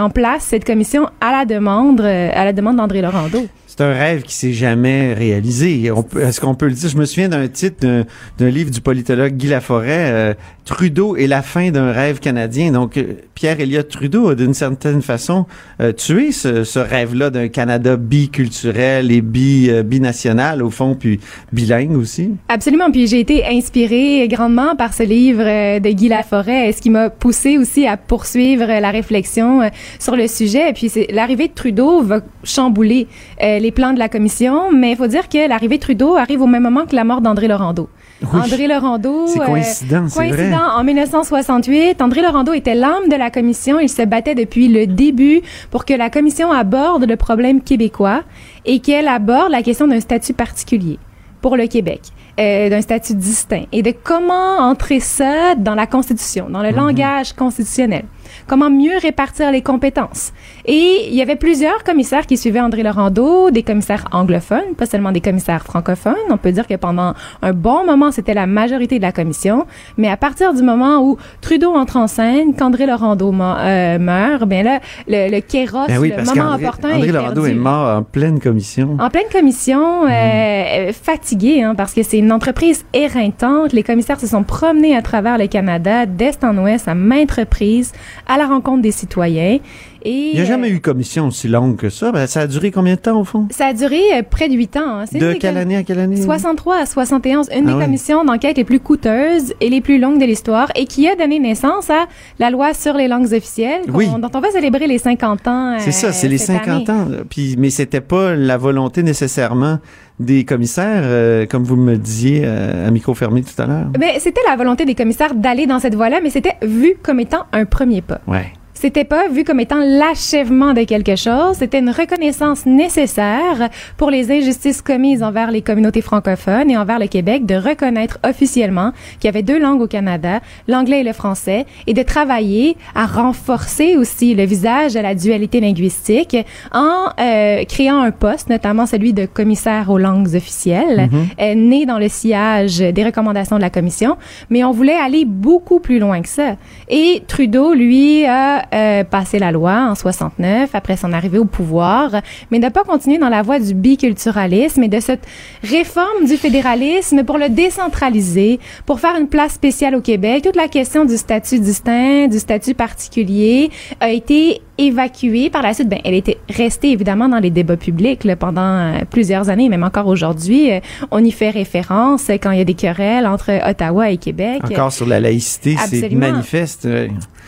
[0.08, 3.40] en place cette commission à la demande, à la demande d'André Laurando.
[3.80, 5.90] C'est un rêve qui s'est jamais réalisé.
[6.20, 6.90] Est-ce qu'on peut le dire?
[6.90, 8.04] Je me souviens d'un titre d'un-
[8.38, 10.34] d'un livre du politologue Guy Laforêt, euh,
[10.66, 12.74] Trudeau et la fin d'un rêve canadien.
[12.74, 15.46] Donc, euh, Pierre Elliott Trudeau a d'une certaine façon
[15.80, 21.22] euh, tué ce, ce rêve-là d'un Canada biculturel et bi, euh, binational, au fond, puis
[21.54, 22.32] bilingue aussi.
[22.50, 22.92] Absolument.
[22.92, 27.10] Puis j'ai été inspirée grandement par ce livre euh, de Guy Laforêt, ce qui m'a
[27.10, 30.72] poussé aussi à poursuivre la réflexion euh, sur le sujet.
[30.72, 33.08] Et puis l'arrivée de Trudeau va chambouler
[33.42, 36.48] les plans de la commission, mais il faut dire que l'arrivée de Trudeau arrive au
[36.48, 37.88] même moment que la mort d'André Laurando.
[38.22, 38.28] Oui.
[38.34, 39.28] André Laurando.
[39.28, 40.52] C'est coïncident, c'est vrai.
[40.54, 43.80] En 1968, André Laurando était l'âme de la commission.
[43.80, 48.24] Il se battait depuis le début pour que la commission aborde le problème québécois
[48.66, 51.00] et qu'elle aborde la question d'un statut particulier
[51.42, 52.02] pour le Québec,
[52.40, 57.34] euh, d'un statut distinct et de comment entrer ça dans la Constitution, dans le langage
[57.34, 58.06] constitutionnel.
[58.48, 60.34] Comment mieux répartir les compétences.
[60.66, 65.12] Et il y avait plusieurs commissaires qui suivaient André Laurando, des commissaires anglophones, pas seulement
[65.12, 66.16] des commissaires francophones.
[66.30, 69.66] On peut dire que pendant un bon moment, c'était la majorité de la commission.
[69.98, 74.64] Mais à partir du moment où Trudeau entre en scène, qu'André Laurando euh, meurt, bien
[74.64, 77.58] là, le, le kéros, Ben oui, le moment opportun André est Laurando perdu.
[77.58, 78.98] est mort en pleine commission.
[79.00, 83.74] En pleine commission, euh, euh, fatigué, hein, parce que c'est une entreprise éreintante.
[83.74, 87.92] Les commissaires se sont promenés à travers le Canada, d'est en ouest, à maintes reprises,
[88.30, 89.60] à la rencontre des citoyens.
[90.04, 92.12] Et, Il n'y a euh, jamais eu commission aussi longue que ça.
[92.12, 93.48] Ben, ça a duré combien de temps, au fond?
[93.52, 95.00] Ça a duré euh, près de huit ans.
[95.02, 95.06] hein.
[95.12, 96.22] De quelle année à quelle année?
[96.22, 100.20] 63 à 71, une Ah des commissions d'enquête les plus coûteuses et les plus longues
[100.20, 102.06] de l'histoire et qui a donné naissance à
[102.40, 104.08] la loi sur les langues officielles Oui.
[104.08, 105.76] dont on va célébrer les 50 ans.
[105.80, 107.00] C'est ça, euh, c'est les cette 50 année.
[107.00, 107.08] ans.
[107.30, 109.80] Puis, mais c'était pas la volonté nécessairement
[110.20, 113.86] des commissaires, euh, comme vous me disiez euh, à micro fermé tout à l'heure.
[113.98, 117.46] Ben, c'était la volonté des commissaires d'aller dans cette voie-là, mais c'était vu comme étant
[117.54, 118.20] un premier pas.
[118.28, 118.52] Ouais.
[118.82, 124.32] C'était pas vu comme étant l'achèvement de quelque chose, c'était une reconnaissance nécessaire pour les
[124.32, 129.28] injustices commises envers les communautés francophones et envers le Québec de reconnaître officiellement qu'il y
[129.28, 130.40] avait deux langues au Canada,
[130.70, 135.60] l'anglais et le français, et de travailler à renforcer aussi le visage de la dualité
[135.60, 136.38] linguistique
[136.74, 141.28] en euh, créant un poste, notamment celui de commissaire aux langues officielles, Mhm.
[141.42, 144.16] euh, né dans le sillage des recommandations de la commission,
[144.50, 146.56] mais on voulait aller beaucoup plus loin que ça.
[146.88, 152.22] Et Trudeau, lui, a euh, passé la loi en 69 après son arrivée au pouvoir,
[152.52, 155.26] mais n'a pas continué dans la voie du biculturalisme et de cette
[155.64, 160.44] réforme du fédéralisme pour le décentraliser, pour faire une place spéciale au Québec.
[160.44, 165.50] Toute la question du statut distinct, du statut particulier a été évacuée.
[165.50, 169.00] Par la suite, ben, elle était restée évidemment dans les débats publics là, pendant euh,
[169.10, 170.72] plusieurs années, même encore aujourd'hui.
[170.72, 170.80] Euh,
[171.12, 174.62] on y fait référence quand il y a des querelles entre Ottawa et Québec.
[174.64, 176.88] Encore sur la laïcité, c'est manifeste.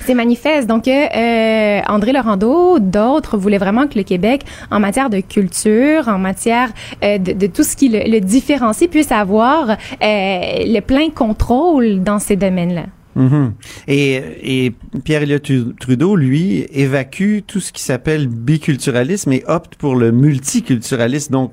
[0.06, 0.68] C'est manifeste.
[0.68, 6.08] Donc, euh, euh, André Laurando, d'autres voulaient vraiment que le Québec, en matière de culture,
[6.08, 6.72] en matière
[7.04, 12.36] euh, de, tout ce qui le, différencie, puisse avoir euh, le plein contrôle dans ces
[12.36, 12.86] domaines-là.
[13.16, 13.54] Mhm.
[13.88, 14.72] Et,
[15.04, 21.34] Pierre-Éliott Trudeau, lui, évacue tout ce qui s'appelle biculturalisme et opte pour le multiculturalisme.
[21.34, 21.52] Donc,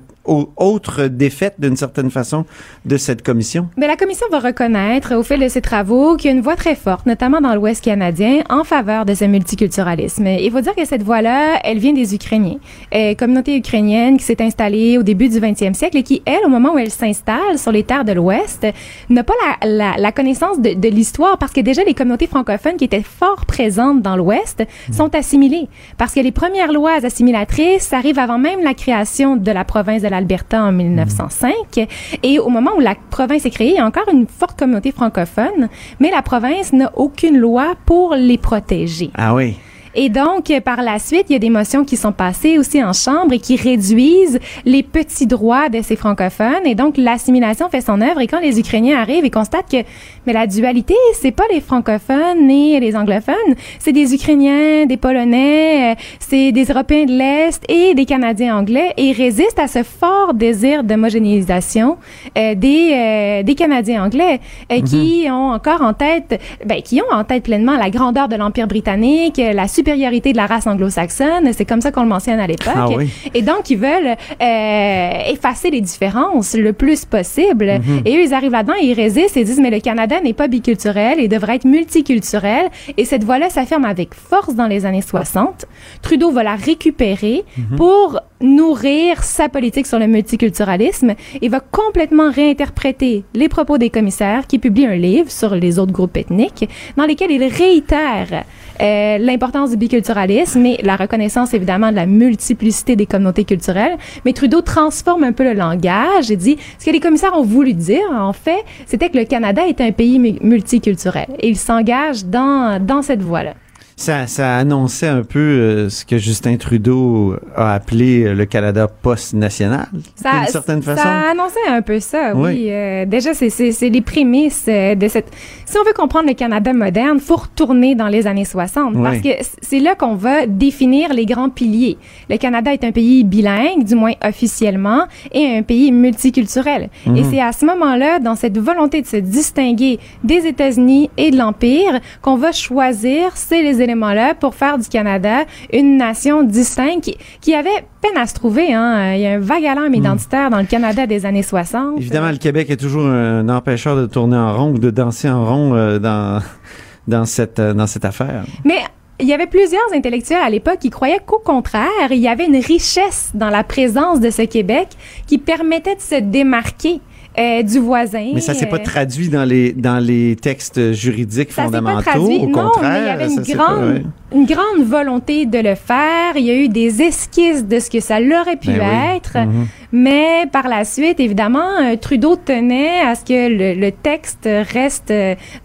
[0.57, 2.45] autre défaite d'une certaine façon
[2.85, 3.69] de cette commission?
[3.77, 6.55] Mais la commission va reconnaître, au fil de ses travaux, qu'il y a une voix
[6.55, 10.27] très forte, notamment dans l'Ouest canadien, en faveur de ce multiculturalisme.
[10.27, 12.57] Il faut dire que cette voix-là, elle vient des Ukrainiens.
[12.93, 16.49] Euh, communauté ukrainienne qui s'est installée au début du 20e siècle et qui, elle, au
[16.49, 18.67] moment où elle s'installe sur les terres de l'Ouest,
[19.09, 22.85] n'a pas la, la, la connaissance de, l'histoire parce que déjà les communautés francophones qui
[22.85, 25.67] étaient fort présentes dans l'Ouest sont assimilées.
[25.97, 30.07] Parce que les premières lois assimilatrices arrivent avant même la création de la province de
[30.19, 31.87] l'Alberta en 1905.
[32.23, 34.91] Et au moment où la province est créée, il y a encore une forte communauté
[34.91, 39.11] francophone, mais la province n'a aucune loi pour les protéger.
[39.15, 39.55] Ah oui.
[39.95, 42.83] Et donc, euh, par la suite, il y a des motions qui sont passées aussi
[42.83, 46.65] en Chambre et qui réduisent les petits droits de ces francophones.
[46.65, 48.21] Et donc, l'assimilation fait son œuvre.
[48.21, 49.83] Et quand les Ukrainiens arrivent et constatent que,
[50.25, 55.91] mais la dualité, c'est pas les francophones ni les anglophones, c'est des Ukrainiens, des Polonais,
[55.91, 58.93] euh, c'est des Européens de l'Est et des Canadiens anglais.
[58.97, 61.97] Et ils résistent à ce fort désir d'homogénéisation
[62.37, 64.39] euh, des, euh, des Canadiens anglais
[64.71, 68.35] euh, qui ont encore en tête, ben, qui ont en tête pleinement la grandeur de
[68.35, 71.51] l'Empire britannique, la supériorité de la race anglo-saxonne.
[71.53, 72.73] C'est comme ça qu'on le mentionne à l'époque.
[72.75, 73.09] Ah oui.
[73.33, 77.79] Et donc, ils veulent euh, effacer les différences le plus possible.
[77.79, 78.01] Mhm.
[78.05, 80.47] Et eux, ils arrivent là-dedans et ils résistent et disent, mais le Canada n'est pas
[80.47, 82.69] biculturel et devrait être multiculturel.
[82.97, 85.65] Et cette voie-là s'affirme avec force dans les années 60.
[86.01, 87.77] Trudeau va la récupérer Mhm.
[87.77, 94.47] pour nourrir sa politique sur le multiculturalisme et va complètement réinterpréter les propos des commissaires
[94.47, 98.43] qui publient un livre sur les autres groupes ethniques dans lesquels il réitère
[98.81, 103.97] euh, l'importance du biculturalisme et la reconnaissance évidemment de la multiplicité des communautés culturelles.
[104.23, 107.73] Mais Trudeau transforme un peu le langage et dit ce que les commissaires ont voulu
[107.73, 112.25] dire en fait, c'était que le Canada est un pays mu- multiculturel et il s'engage
[112.25, 113.53] dans dans cette voie-là.
[114.01, 118.87] Ça, ça annonçait un peu euh, ce que Justin Trudeau a appelé euh, le Canada
[118.87, 121.09] post-national, d'une certaine ça façon.
[121.31, 122.49] annonçait un peu ça, oui.
[122.49, 122.67] Oui.
[122.69, 125.27] Euh, déjà, c'est- c'est c'est les prémices euh, de cette...
[125.65, 129.03] Si on veut comprendre le Canada moderne, faut retourner dans les années 60, Oui.
[129.03, 129.29] parce que
[129.61, 131.97] c'est là qu'on va définir les grands piliers.
[132.29, 136.89] Le Canada est un pays bilingue, du moins officiellement, et un pays multiculturel.
[137.05, 137.17] Mhm.
[137.17, 141.37] Et c'est à ce moment-là, dans cette volonté de se distinguer des États-Unis et de
[141.37, 147.17] l'Empire, qu'on va choisir ces les éléments-là pour faire du Canada une nation distincte qui,
[147.41, 147.69] qui avait
[148.01, 148.73] peine à se trouver.
[148.73, 149.13] Hein.
[149.13, 151.97] Il y a un vague alarme identitaire dans le Canada des années 60.
[151.97, 155.45] Évidemment, le Québec est toujours un empêcheur de tourner en rond ou de danser en
[155.45, 156.41] rond euh, dans,
[157.07, 158.45] dans, cette, euh, dans cette affaire.
[158.63, 158.79] Mais
[159.19, 162.55] il y avait plusieurs intellectuels à l'époque qui croyaient qu'au contraire, il y avait une
[162.55, 164.87] richesse dans la présence de ce Québec
[165.27, 167.01] qui permettait de se démarquer
[167.37, 168.31] euh, du voisin.
[168.33, 172.01] Mais ça s'est pas euh, traduit dans les, dans les textes juridiques Ça pas fondamentaux.
[172.01, 172.37] traduit.
[172.39, 174.03] Au non, contraire, mais il y avait une grande pas- ouais.
[174.35, 176.35] une grande volonté de le faire.
[176.35, 179.15] Il y a eu des esquisses de ce que ça l'aurait pu Ben oui.
[179.17, 179.37] être.
[179.37, 179.67] Mhm.
[179.91, 185.13] Mais par la suite, évidemment, euh, Trudeau tenait à ce que le, le texte reste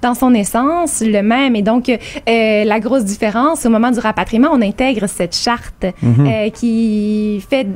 [0.01, 1.57] dans son essence le même.
[1.57, 6.27] Et donc, euh, la grosse différence, au moment du rapatriement, on intègre cette charte Mhm.
[6.27, 7.67] euh, qui fait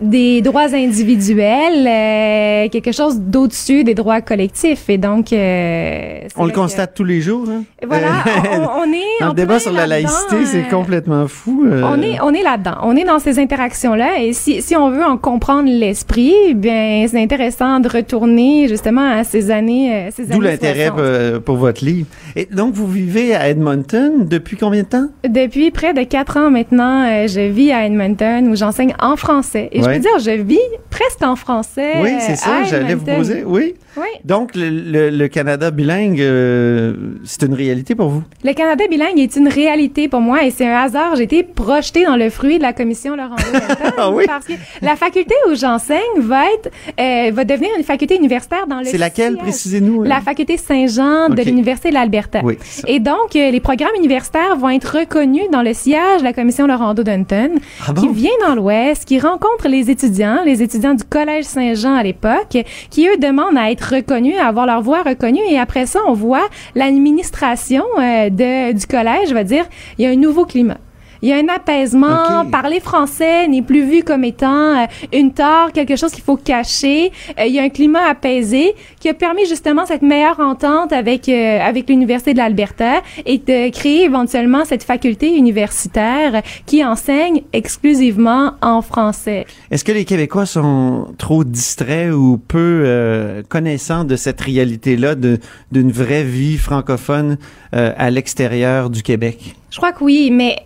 [0.00, 4.88] des droits individuels, euh, quelque chose d'au-dessus des droits collectifs.
[4.90, 7.46] Et donc, euh, On le que- constate tous les jours.
[7.50, 7.62] Hein?
[7.86, 11.64] Voilà, Euh, on, on est Dans le débat sur la laïcité, c'est euh, complètement fou.
[11.66, 11.82] euh.
[11.84, 12.76] on est, on est là-dedans.
[12.82, 14.20] On est dans ces interactions-là.
[14.20, 19.24] Et si, si on veut en comprendre l'esprit, bien, c'est intéressant de retourner justement à
[19.24, 21.38] ces années, ces D'où l'intérêt 60.
[21.40, 22.06] pour votre livre.
[22.34, 25.06] Et donc, vous vivez à Edmonton depuis combien de temps?
[25.26, 29.68] Depuis près de quatre ans maintenant, je vis à Edmonton où j'enseigne en français.
[29.72, 29.94] Et Ouais.
[29.94, 30.58] peux dire, je vis
[30.90, 31.94] presque en français.
[32.02, 33.44] Oui, c'est ça, j'allais vous poser.
[33.44, 33.74] Oui.
[33.96, 34.06] Oui.
[34.24, 38.22] Donc, le, le- le Canada bilingue, euh, c'est une réalité pour vous?
[38.44, 41.16] Le Canada bilingue est une réalité pour moi et c'est un hasard.
[41.16, 43.36] J'ai été projetée dans le fruit de la commission Laurent
[43.98, 44.24] Ah oui?
[44.26, 48.78] parce que la faculté où j'enseigne va être, euh, va devenir une faculté universitaire dans
[48.80, 50.02] le C'est laquelle, précisez-nous?
[50.02, 50.06] hein?
[50.08, 52.40] La faculté Saint-Jean de l'Université de l'Alberta.
[52.44, 52.58] Oui.
[52.86, 56.66] Et donc, euh, les programmes universitaires vont être reconnus dans le siège de la commission
[56.66, 57.52] Laurando Dunton,
[57.86, 58.02] Ah bon?
[58.02, 62.56] qui vient dans l'Ouest, qui rencontre les étudiants, les étudiants du Collège Saint-Jean à l'époque,
[62.90, 65.40] qui, eux, demandent à être reconnus, à avoir leur voix reconnue.
[65.48, 69.64] Et après ça, on voit l'administration euh, de, du collège va dire,
[69.98, 70.78] il y a un nouveau climat.
[71.22, 72.44] Il y a un apaisement.
[72.50, 77.10] Parler français n'est plus vu comme étant euh, une tare, quelque chose qu'il faut cacher.
[77.38, 81.28] Euh, il y a un climat apaisé qui a permis justement cette meilleure entente avec
[81.28, 88.52] euh, avec l'université de l'Alberta et de créer éventuellement cette faculté universitaire qui enseigne exclusivement
[88.62, 89.46] en français.
[89.70, 95.38] Est-ce que les Québécois sont trop distraits ou peu connaissants de cette réalité-là, de-
[95.72, 97.38] d'une vraie vie francophone
[97.72, 99.54] à l'extérieur du Québec?
[99.70, 100.56] Je crois que oui, mais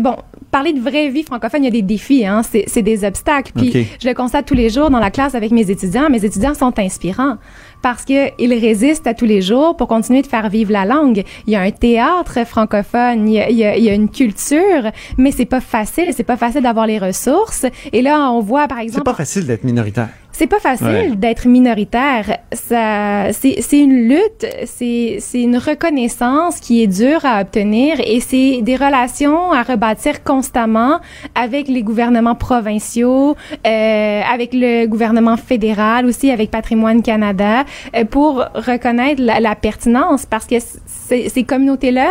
[0.00, 0.16] bon,
[0.50, 3.52] parler de vraie vie francophone, il y a des défis, hein, c'est, c'est des obstacles.
[3.56, 3.70] Puis
[4.02, 6.08] je le constate tous les jours dans la classe avec mes étudiants.
[6.10, 7.36] Mes étudiants sont inspirants
[7.82, 11.22] parce que ils résistent à tous les jours pour continuer de faire vivre la langue.
[11.46, 13.94] Il y a un théâtre francophone, il y a, il y a- il y a
[13.94, 16.06] une culture, mais c'est pas facile.
[16.16, 17.66] C'est pas facile d'avoir les ressources.
[17.92, 19.04] Et là, on voit par C'est exemple.
[19.04, 20.08] pas facile d'être minoritaire.
[20.36, 21.10] C'est pas facile Ouais.
[21.14, 22.38] d'être minoritaire.
[22.52, 28.18] Ça, c'est, c'est une lutte, c'est, c'est une reconnaissance qui est dure à obtenir et
[28.18, 30.98] c'est des relations à rebâtir constamment
[31.36, 37.64] avec les gouvernements provinciaux, euh, avec le gouvernement fédéral aussi, avec Patrimoine Canada,
[37.96, 42.08] euh, pour reconnaître la, la pertinence parce que ces communautés-là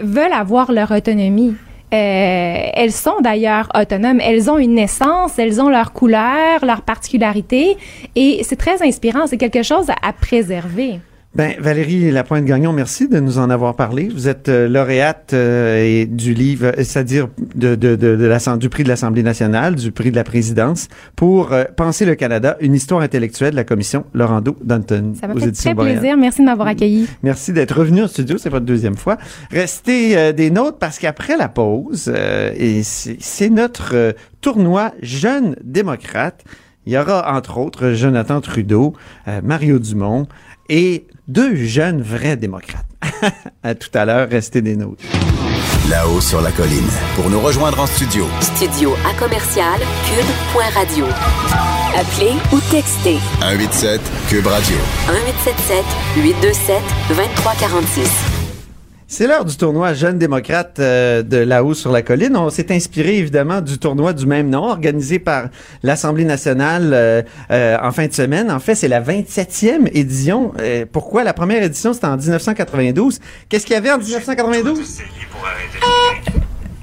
[0.00, 1.54] veulent avoir leur autonomie.
[1.92, 4.20] Euh, elles sont d'ailleurs autonomes.
[4.20, 7.76] Elles ont une essence, elles ont leur couleur, leur particularité,
[8.14, 9.26] et c'est très inspirant.
[9.26, 11.00] C'est quelque chose à, à préserver.
[11.32, 14.08] Ben, Valérie Lapointe-Gagnon, merci de nous en avoir parlé.
[14.12, 18.58] Vous êtes euh, lauréate euh, et du livre, euh, c'est-à-dire de, de, de, de l'Assemblée-
[18.58, 22.56] du prix de l'Assemblée nationale, du prix de la présidence, pour euh, Penser le Canada,
[22.60, 25.12] une histoire intellectuelle de la commission Laurando Danton.
[25.20, 25.98] Ça m'a fait très Boréal.
[26.00, 26.16] plaisir.
[26.16, 27.06] Merci de m'avoir accueilli.
[27.22, 29.16] Merci d'être revenu au studio, c'est votre deuxième fois.
[29.52, 32.12] Restez des nôtres parce qu'après la pause,
[32.56, 36.42] et c'est notre tournoi Jeunes démocrates,
[36.86, 38.94] il y aura entre autres Jonathan Trudeau,
[39.44, 40.26] Mario Dumont
[40.68, 42.86] et deux jeunes vrais démocrates.
[43.62, 45.04] à tout à l'heure, restez des nôtres.
[45.88, 46.88] Là-haut sur la colline.
[47.14, 51.06] Pour nous rejoindre en studio, Studio à commercial cube.radio.
[51.96, 54.76] Appelez ou textez 187 Cube Radio.
[55.08, 55.84] 1877
[56.16, 58.39] 827 2346.
[59.12, 62.36] C'est l'heure du tournoi Jeunes démocrates euh, de là-haut sur la colline.
[62.36, 65.48] On s'est inspiré évidemment du tournoi du même nom organisé par
[65.82, 67.20] l'Assemblée nationale euh,
[67.50, 68.52] euh, en fin de semaine.
[68.52, 70.52] En fait, c'est la 27e édition.
[70.92, 71.24] Pourquoi?
[71.24, 73.18] La première édition, c'était en 1992.
[73.48, 75.00] Qu'est-ce qu'il y avait en 1992?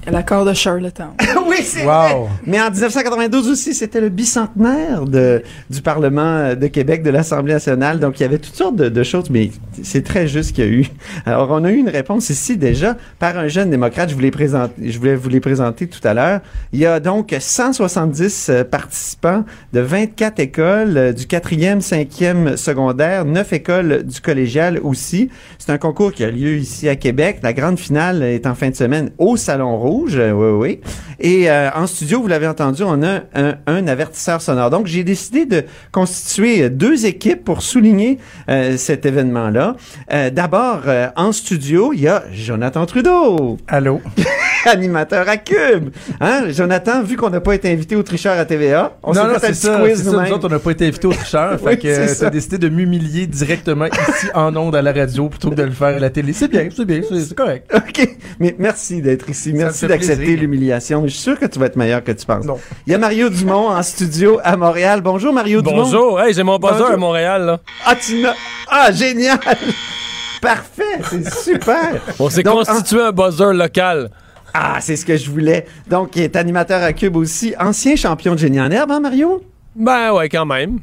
[0.09, 1.11] L'accord de Charlottetown.
[1.47, 2.15] oui, c'est vrai.
[2.45, 7.99] Mais en 1992 aussi, c'était le bicentenaire de, du Parlement de Québec, de l'Assemblée nationale.
[7.99, 9.51] Donc, il y avait toutes sortes de, de choses, mais
[9.83, 10.87] c'est très juste qu'il y a eu.
[11.25, 14.09] Alors, on a eu une réponse ici déjà par un jeune démocrate.
[14.09, 16.39] Je voulais, présenter, je voulais vous les présenter tout à l'heure.
[16.71, 19.43] Il y a donc 170 euh, participants
[19.73, 25.29] de 24 écoles euh, du 4e, 5e secondaire, 9 écoles du collégial aussi.
[25.57, 27.39] C'est un concours qui a lieu ici à Québec.
[27.43, 29.96] La grande finale est en fin de semaine au Salon Rouge.
[29.97, 30.81] Rouge, euh, oui, oui.
[31.19, 34.69] Et euh, en studio, vous l'avez entendu, on a un, un avertisseur sonore.
[34.69, 39.75] Donc, j'ai décidé de constituer euh, deux équipes pour souligner euh, cet événement-là.
[40.13, 43.57] Euh, D'abord, euh, en studio, il y a Jonathan Trudeau.
[43.67, 44.01] Allô?
[44.65, 45.89] Animateur à Cube.
[46.19, 49.25] Hein, Jonathan, vu qu'on n'a pas été invité au tricheur à TVA, on s'est fait
[49.25, 49.79] un petit ça.
[49.79, 50.23] quiz C'est ça.
[50.25, 51.57] Nous autres, on n'a pas été invités au tricheur.
[51.67, 55.27] Oui, fait que euh, t'as décidé de m'humilier directement ici en ondes à la radio
[55.29, 56.33] plutôt que de le faire à la télé.
[56.33, 57.71] C'est bien, c'est bien, c'est correct.
[57.75, 58.09] OK.
[58.39, 59.53] Mais merci d'être ici.
[59.53, 61.03] me Merci d'accepter l'humiliation.
[61.05, 62.45] Je suis sûr que tu vas être meilleur que tu penses.
[62.45, 62.57] Non.
[62.85, 65.01] Il y a Mario Dumont en studio à Montréal.
[65.01, 65.83] Bonjour, Mario Dumont.
[65.83, 66.91] Bonjour, hey, j'ai mon buzzer Bonjour.
[66.91, 67.59] à Montréal, là.
[67.85, 68.33] Ah, tu n'as...
[68.69, 69.39] Ah, génial!
[70.41, 71.95] Parfait, c'est super.
[72.19, 74.09] On s'est constitué un buzzer local.
[74.53, 75.65] Ah, c'est ce que je voulais.
[75.89, 77.53] Donc, il est animateur à Cube aussi.
[77.59, 79.43] Ancien champion de génie en herbe, hein, Mario?
[79.75, 80.79] Ben ouais, quand même.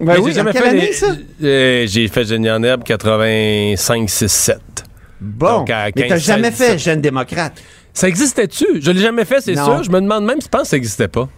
[0.00, 1.06] Ben oui, j'ai jamais quelle fait année, ça?
[1.42, 4.58] Euh, J'ai fait génie en herbe 85, 6, 7.
[5.20, 6.78] Bon, Donc, à mais t'as 15, jamais 16, fait 17.
[6.80, 7.52] jeune démocrate.
[7.94, 8.80] Ça existait-tu?
[8.80, 9.82] Je l'ai jamais fait, c'est sûr.
[9.82, 11.28] Je me demande même si je pense que ça existait pas.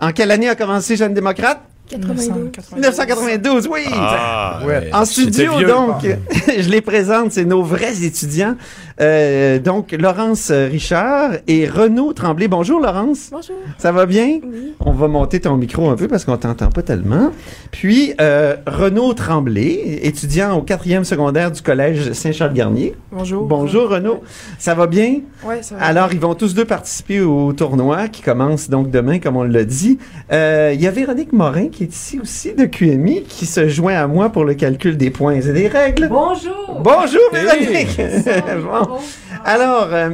[0.00, 1.60] En quelle année a commencé jeune démocrate?
[1.98, 3.80] 1992, oui.
[3.92, 4.90] Ah, ouais.
[4.92, 5.66] En studio, vieux.
[5.66, 6.06] donc,
[6.58, 8.54] je les présente, c'est nos vrais étudiants.
[9.00, 12.48] Euh, donc, Laurence Richard et Renaud Tremblay.
[12.48, 13.28] Bonjour, Laurence.
[13.32, 13.56] Bonjour.
[13.78, 14.40] Ça va bien?
[14.78, 17.30] On va monter ton micro un peu parce qu'on t'entend pas tellement.
[17.70, 22.94] Puis, euh, Renaud Tremblay, étudiant au quatrième secondaire du collège Saint-Charles-Garnier.
[23.10, 23.46] Bonjour.
[23.46, 24.22] Bonjour, Renaud.
[24.58, 25.20] Ça va bien?
[25.44, 25.82] Ouais, ça va.
[25.84, 29.64] Alors, ils vont tous deux participer au tournoi qui commence donc demain, comme on l'a
[29.64, 29.98] dit.
[30.30, 33.94] Euh, Il y a Véronique Morin qui est ici aussi de QMI qui se joint
[33.96, 36.08] à moi pour le calcul des points et des règles.
[36.08, 36.80] Bonjour.
[36.82, 37.44] Bonjour, Hey.
[37.66, 38.00] Véronique.
[38.62, 38.98] Bon.
[39.44, 40.10] Alors, euh,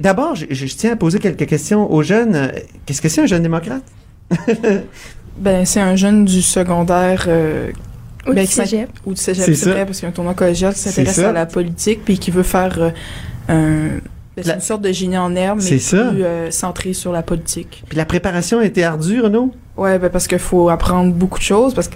[0.00, 2.52] d'abord, je, je tiens à poser quelques questions aux jeunes.
[2.86, 3.82] Qu'est-ce que c'est un jeune démocrate?
[5.38, 7.24] Ben, c'est un jeune du secondaire.
[7.28, 7.70] euh,
[8.26, 8.90] Ou ben, du qui s'in- cégep.
[9.06, 11.32] Ou du cégep, C'est vrai, parce qu'il y a un tournoi collégial qui s'intéresse à
[11.32, 12.90] la politique, puis qui veut faire euh,
[13.48, 14.00] un.
[14.42, 15.96] C'est La- une sorte de génie en herbe, mais C'est plus ça.
[15.96, 17.82] euh, centré sur la politique.
[17.88, 19.52] Puis la préparation a été ardue, Renaud?
[19.76, 21.94] Ouais, ben, parce qu'il faut apprendre beaucoup de choses, parce que,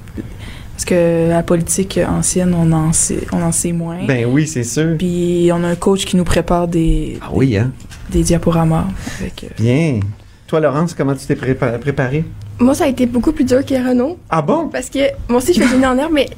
[0.75, 3.99] parce que la politique ancienne, on en sait, on en sait moins.
[4.07, 4.97] Ben oui, c'est sûr.
[4.99, 7.71] Puis on a un coach qui nous prépare des, Ah oui, hein?
[8.11, 8.87] des diaporamas.
[9.21, 10.01] Avec, euh, Bien.
[10.47, 12.25] Toi, Laurence, comment tu t'es prépa- préparée?
[12.59, 14.19] Moi, ça a été beaucoup plus dur que Renaud.
[14.31, 14.69] Ah bon?
[14.69, 16.29] Parce que moi aussi, je fais génie en herbe, mais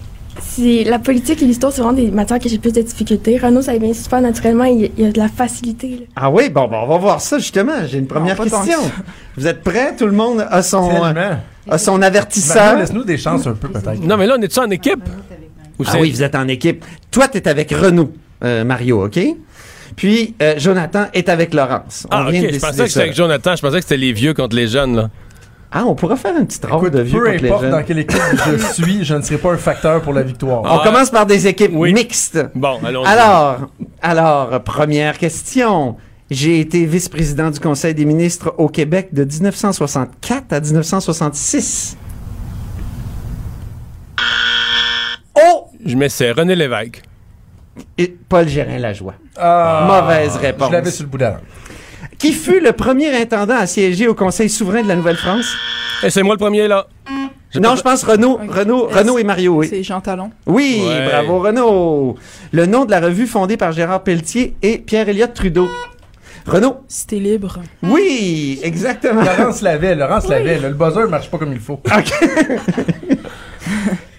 [0.40, 3.38] c'est la politique et l'histoire, c'est vraiment des matières que j'ai plus de difficultés.
[3.38, 5.88] Renaud, ça vient super naturellement, il, il y a de la facilité.
[5.88, 6.06] là.
[6.16, 7.72] Ah oui, bon, bon, on va voir ça justement.
[7.86, 8.78] J'ai une première question.
[9.36, 9.94] Vous êtes prêts?
[9.96, 11.34] Tout le monde a son, euh,
[11.68, 12.78] a son Mario, avertisseur.
[12.78, 14.00] Laisse-nous des chances un peu, peut-être.
[14.02, 15.02] Non, mais là, on est-tu en équipe?
[15.78, 16.84] Ou Ah c'est- oui, vous êtes en équipe.
[17.10, 18.12] Toi, tu es avec Renaud,
[18.44, 19.18] euh, Mario, OK?
[19.94, 22.06] Puis euh, Jonathan est avec Laurence.
[22.10, 22.32] On Ah, ok.
[22.32, 22.86] vient de Je pensais que ça.
[22.88, 23.56] c'était avec Jonathan.
[23.56, 25.10] Je pensais que c'était les vieux contre les jeunes, là.
[25.72, 27.70] Ah, on pourrait faire une petite ronde de vieux Peu les importe jeunes.
[27.72, 30.62] dans quelle équipe je suis, je ne serai pas un facteur pour la victoire.
[30.64, 31.92] On commence par des équipes Oui.
[31.92, 32.38] mixtes.
[32.54, 33.06] Bon, allons-y.
[33.08, 33.58] Alors,
[34.00, 35.96] alors, première question.
[36.30, 41.96] J'ai été vice-président du Conseil des ministres au Québec de 1964 à 1966.
[45.34, 45.68] Oh!
[45.84, 46.32] Je m'essaie.
[46.32, 47.02] René Lévesque.
[47.98, 49.14] Et Paul Gérin-Lajoie.
[49.36, 50.68] Ah, Mauvaise réponse.
[50.68, 51.40] Je l'avais sur le bout de la langue.
[52.18, 55.54] Qui fut le premier intendant à siéger au Conseil souverain de la Nouvelle-France?
[56.02, 56.86] Et c'est moi le premier, là.
[57.60, 59.66] Non, je pense Renaud, Renaud, Renaud et Mario, oui.
[59.70, 60.30] C'est Jean Talon.
[60.46, 61.06] Oui, Ouais.
[61.06, 62.16] bravo Renaud.
[62.52, 65.68] Le nom de la revue fondée par Gérard Pelletier et Pierre-Éliott Trudeau.
[66.46, 66.76] Renaud?
[66.86, 67.60] Cité libre.
[67.82, 69.22] Oui, exactement.
[69.22, 70.58] Laurence l'avait, Laurence l'avait.
[70.58, 70.68] là.
[70.68, 71.80] Le buzzer ne marche pas comme il faut.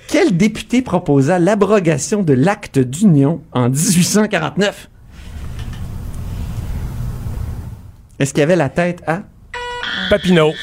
[0.07, 4.89] Quel député proposa l'abrogation de l'acte d'union en 1849?
[8.19, 9.21] Est-ce qu'il y avait la tête à?
[10.09, 10.53] Papineau.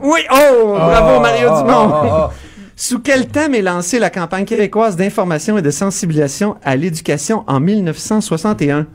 [0.00, 1.94] Oui, oh, bravo Ah, Mario ah, Dumont.
[1.94, 2.30] ah.
[2.76, 7.60] Sous quel thème est lancée la campagne québécoise d'information et de sensibilisation à l'éducation en
[7.60, 8.86] 1961?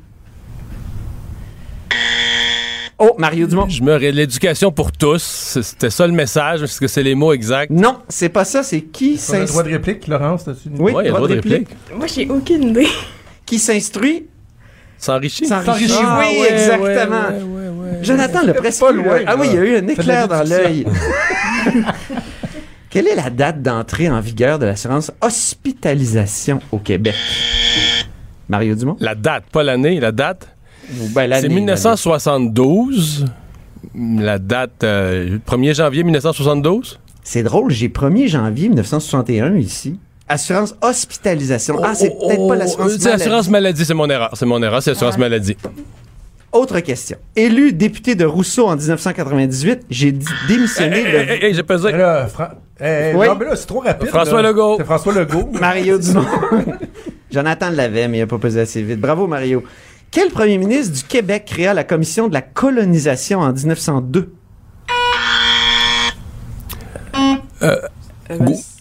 [3.00, 3.70] Oh, Mario Dumont.
[3.70, 5.22] Je me l'éducation pour tous.
[5.62, 6.64] C'était ça le message.
[6.64, 7.70] Est-ce que c'est les mots exacts?
[7.70, 10.92] Non, c'est pas ça, c'est qui a le droit de réplique, Laurence, t'as-tu une Oui,
[10.92, 11.68] Ouais, il y a le droit de réplique.
[11.96, 12.88] Moi, j'ai aucune idée.
[13.46, 14.26] qui s'instruit?
[14.98, 15.46] S'enrichit.
[15.46, 15.94] s'enrichit.
[16.02, 16.86] Ah, oui, ouais, exactement.
[16.86, 17.57] ouais, ouais, ouais, ouais.
[18.02, 19.20] Jonathan l'a presque pas eu, loin.
[19.26, 19.38] Ah là.
[19.40, 20.86] oui, il y a eu un éclair la dans l'œil.
[22.90, 27.16] Quelle est la date d'entrée en vigueur de l'assurance hospitalisation au Québec?
[28.50, 28.98] Mario Dumont?
[29.00, 30.48] La date, pas l'année, la date?
[31.14, 33.26] Ben, C'est 1972.
[33.96, 37.00] La date, euh, 1er janvier 1972.
[37.24, 40.00] C'est drôle, j'ai 1er janvier 1961 ici.
[40.30, 41.78] Assurance hospitalisation.
[41.84, 43.24] Ah, c'est Oh, peut-être pas oh, l'assurance euh, C'est maladie.
[43.24, 44.30] assurance maladie, c'est mon erreur.
[44.34, 45.58] C'est mon erreur, c'est assurance maladie.
[46.52, 47.18] Autre question.
[47.36, 50.14] Élu député de Rousseau en 1998, j'ai
[50.48, 51.20] démissionné Hey, le...
[51.32, 51.92] hey, hey, j'ai pesé.
[51.92, 52.28] Là,
[52.80, 53.28] Oui.
[53.28, 54.08] Non, mais là, c'est trop rapide.
[54.08, 54.50] François là.
[54.50, 54.76] Legault.
[54.78, 55.50] C'est François Legault.
[55.60, 56.26] Mario Dumont.
[57.32, 59.00] Jonathan l'avait, mais il n'a pas pesé assez vite.
[59.00, 59.64] Bravo, Mario.
[60.10, 64.34] Quel premier ministre du Québec créa la commission de la colonisation en 1902?
[67.64, 67.76] Euh,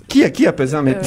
[0.09, 0.99] Qui a, qui a pesé en temps?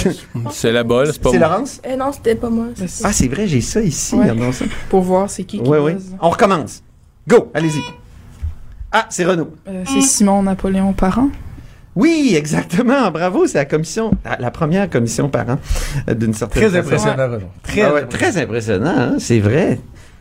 [0.51, 1.47] c'est la balle, c'est pas C'est moi.
[1.47, 1.81] Laurence?
[1.87, 2.65] Euh, non, c'était pas moi.
[3.03, 4.13] Ah, c'est vrai, j'ai ça ici.
[4.15, 4.21] Ouais.
[4.29, 4.65] regardons ça.
[4.89, 5.93] Pour voir c'est qui qui Oui, oui.
[6.21, 6.83] On recommence.
[7.27, 7.81] Go, allez-y.
[8.91, 9.51] Ah, c'est Renaud.
[9.67, 11.29] Euh, c'est Simon Napoléon Parent.
[11.95, 13.11] Oui, exactement.
[13.11, 15.59] Bravo, c'est la commission, la la première commission par an
[16.09, 16.87] euh, d'une certaine Très façon.
[17.09, 17.47] impressionnant, Renaud.
[17.63, 19.79] Très Ah ouais, très impressionnant, hein, c'est vrai.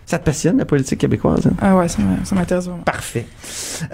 [0.09, 1.47] Ça te passionne, la politique québécoise?
[1.47, 1.53] hein?
[1.61, 1.99] Ah ouais, ça
[2.35, 2.81] m'intéresse vraiment.
[2.83, 3.27] Parfait.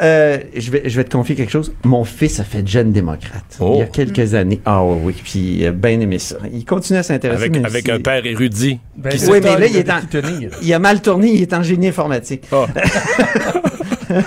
[0.00, 1.72] Euh, je, vais, je vais te confier quelque chose.
[1.82, 4.60] Mon fils a fait jeune démocrate il y a quelques années.
[4.64, 6.36] Ah oui, oui, puis il a bien aimé ça.
[6.52, 7.46] Il continue à s'intéresser.
[7.46, 8.78] Avec, avec si- un père érudit.
[8.96, 10.00] Ben, qui oui, mais là, il est a en...
[10.62, 12.44] Il a mal tourné, il est en génie informatique.
[12.52, 12.66] Ah.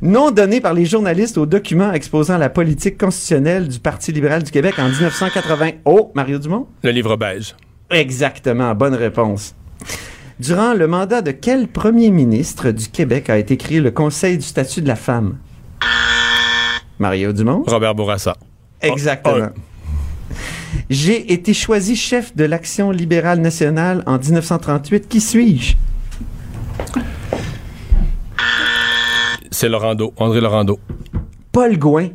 [0.00, 4.50] Nom donné par les journalistes au document exposant la politique constitutionnelle du Parti libéral du
[4.50, 5.70] Québec en 1980.
[5.84, 6.66] Oh, Mario Dumont?
[6.82, 7.54] Le livre beige.
[7.90, 9.54] Exactement, bonne réponse.
[10.38, 14.44] Durant le mandat de quel premier ministre du Québec a été créé le Conseil du
[14.44, 15.36] statut de la femme?
[16.98, 17.64] Mario Dumont?
[17.66, 18.36] Robert Bourassa.
[18.82, 19.48] Exactement.
[20.90, 25.08] J'ai été choisi chef de l'Action libérale nationale en 1938.
[25.08, 25.74] Qui suis-je?
[29.50, 30.78] C'est Laurando, André Laurando.
[31.50, 32.08] Paul Gouin.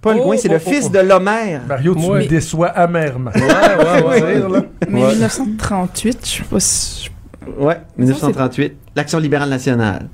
[0.00, 0.90] Paul Oh, Gouin, c'est oh, le oh, fils oh.
[0.90, 1.62] de l'Homère.
[1.66, 2.22] Mario, tu Ouais.
[2.22, 3.30] me déçois amèrement.
[3.34, 4.34] Ouais, ouais, ouais.
[4.38, 4.62] Dire, là.
[4.88, 5.10] Mais Ouais.
[5.10, 7.10] 1938, je sais pas si.
[7.56, 8.74] Ouais, 1938.
[8.96, 10.08] L'Action libérale nationale.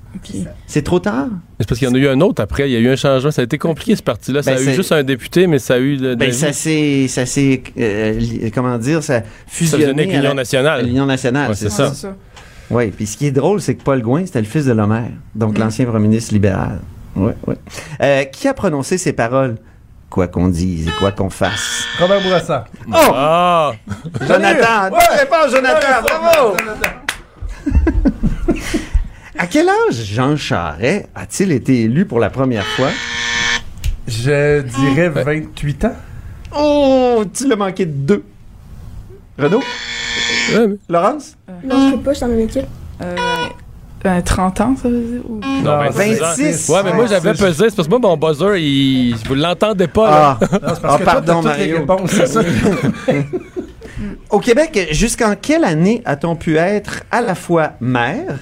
[0.66, 1.28] C'est trop tard?
[1.58, 2.68] C'est parce qu'il y en a eu un autre après.
[2.68, 3.30] Il y a eu un changement.
[3.30, 4.42] Ça a été compliqué, ce parti-là.
[4.42, 5.96] Ça Ben, a eu juste un député, mais ça a eu.
[5.96, 10.84] de- Ben, ça s'est, ça s'est, euh, comment dire, ça fusionné avec l'Union nationale.
[10.84, 11.92] l'Union nationale, Ouais, c'est ça.
[11.94, 12.14] ça.
[12.70, 15.10] Oui, puis ce qui est drôle, c'est que Paul Gouin, c'était le fils de l'Homère,
[15.34, 15.60] donc Mm.
[15.60, 16.80] l'ancien premier ministre libéral.
[17.16, 17.56] Ouais, ouais.
[18.02, 19.56] Euh, qui a prononcé ces paroles?
[20.10, 21.84] Quoi qu'on dise et quoi qu'on fasse.
[21.98, 22.64] Robert Bourassa.
[22.88, 22.92] Oh!
[22.94, 23.72] Ah!
[24.20, 24.84] Jonathan!
[24.84, 24.90] Ouais!
[24.90, 26.02] bonne réponse, Jonathan!
[26.06, 26.56] Bravo!
[29.38, 32.90] À quel âge Jean Charest a-t-il été élu pour la première fois?
[34.06, 35.96] Je dirais 28 ans.
[36.56, 38.24] Oh, tu l'as manqué de deux.
[39.36, 39.62] Renaud?
[40.88, 41.36] Laurence?
[41.64, 42.66] Non, je sais pas, je suis dans la même équipe.
[43.02, 43.16] Euh,
[44.04, 45.22] ben, 30 ans, ça veut dire?
[45.28, 46.68] ou- Non, Non, 26.
[46.68, 47.70] Ouais, mais moi, j'avais Ah, pesé.
[47.70, 49.16] C'est parce que moi, mon buzzer, il...
[49.26, 50.38] vous l'entendez pas, là.
[50.40, 51.78] Ah, Non, parce Ah, que pardon, toi, t'as toutes les Mario.
[51.78, 52.40] réponses, c'est ça?
[54.30, 58.38] Au Québec, jusqu'en quelle année a-t-on pu être à la fois maire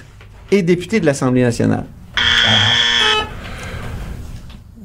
[0.51, 1.85] et député de l'Assemblée nationale?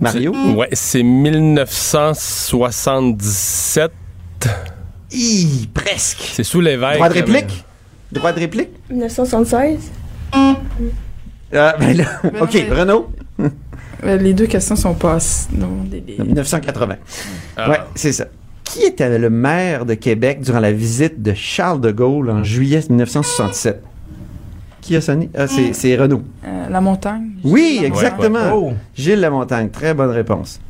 [0.01, 0.33] Mario?
[0.33, 3.93] C'est- Ouais, c'est 1977.
[5.13, 6.31] Hi, presque.
[6.35, 6.95] C'est sous l'évêque.
[6.95, 7.65] Droit de là, réplique?
[8.13, 8.69] Droit de réplique?
[8.91, 9.79] 1976.
[10.33, 10.57] Ah,
[11.81, 12.05] ben là,
[12.41, 13.11] OK, Renaud?
[14.05, 15.19] Euh, Les deux questions sont pas.
[15.53, 16.97] Non, des, des- 1980.
[17.57, 17.71] Ah.
[17.71, 18.27] Ouais, c'est ça.
[18.69, 22.81] Qui était le maire de Québec durant la visite de Charles de Gaulle en juillet
[22.89, 23.83] 1967?
[24.81, 25.31] Qui a sonné?
[25.37, 26.23] Ah, c'est c'est Renaud.
[26.47, 27.31] Euh, la montagne.
[27.45, 28.39] Oui, La exactement.
[28.69, 28.73] Ouais.
[28.73, 28.73] Oh.
[28.95, 30.61] Gilles Lamontagne, très bonne réponse.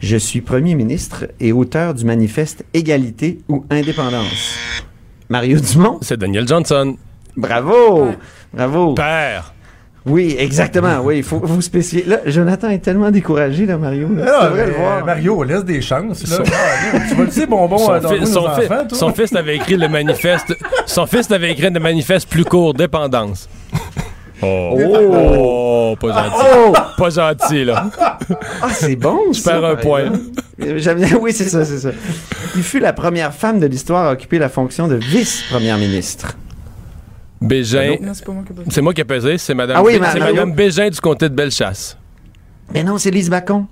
[0.00, 4.54] Je suis premier ministre et auteur du manifeste Égalité ou Indépendance.
[5.28, 6.96] Mario Dumont, C'est Daniel Johnson.
[7.36, 8.06] bravo!
[8.06, 8.18] Ouais.
[8.54, 8.94] Bravo!
[8.94, 9.52] Père.
[10.08, 10.98] Oui, exactement.
[11.02, 12.04] Oui, il faut vous spécifier.
[12.06, 14.08] Là, Jonathan est tellement découragé, là, Mario.
[14.14, 14.24] là.
[14.40, 15.04] Ah, mais, le voir.
[15.04, 16.26] Mario, laisse des chances.
[16.28, 16.36] Là.
[16.36, 18.84] Son- Ah, tu vas le sais, bonbon, Son, euh, dans fi- nos son fi- enfants,
[18.88, 18.98] toi?
[18.98, 20.54] son fils avait écrit le manifeste.
[20.86, 23.48] Son fils avait écrit le manifeste plus court, dépendance.
[24.40, 26.46] Oh, Oh, pas gentil.
[26.54, 26.72] Oh!
[26.96, 27.86] Pas gentil, là.
[28.62, 30.04] Ah, c'est bon, Je ça, perds un point.
[30.62, 31.16] Euh, J'aime bien.
[31.20, 31.90] Oui, c'est ça, c'est ça.
[32.56, 36.36] Il fut la première femme de l'histoire à occuper la fonction de vice-première ministre.
[37.40, 37.96] Bégin.
[38.70, 40.34] C'est moi qui ai pesé, c'est Madame, Ah oui, ma- c'est Mario.
[40.34, 41.96] Madame Bégin du comté de Bellechasse.
[42.74, 43.66] Mais non, c'est Lise Bacon.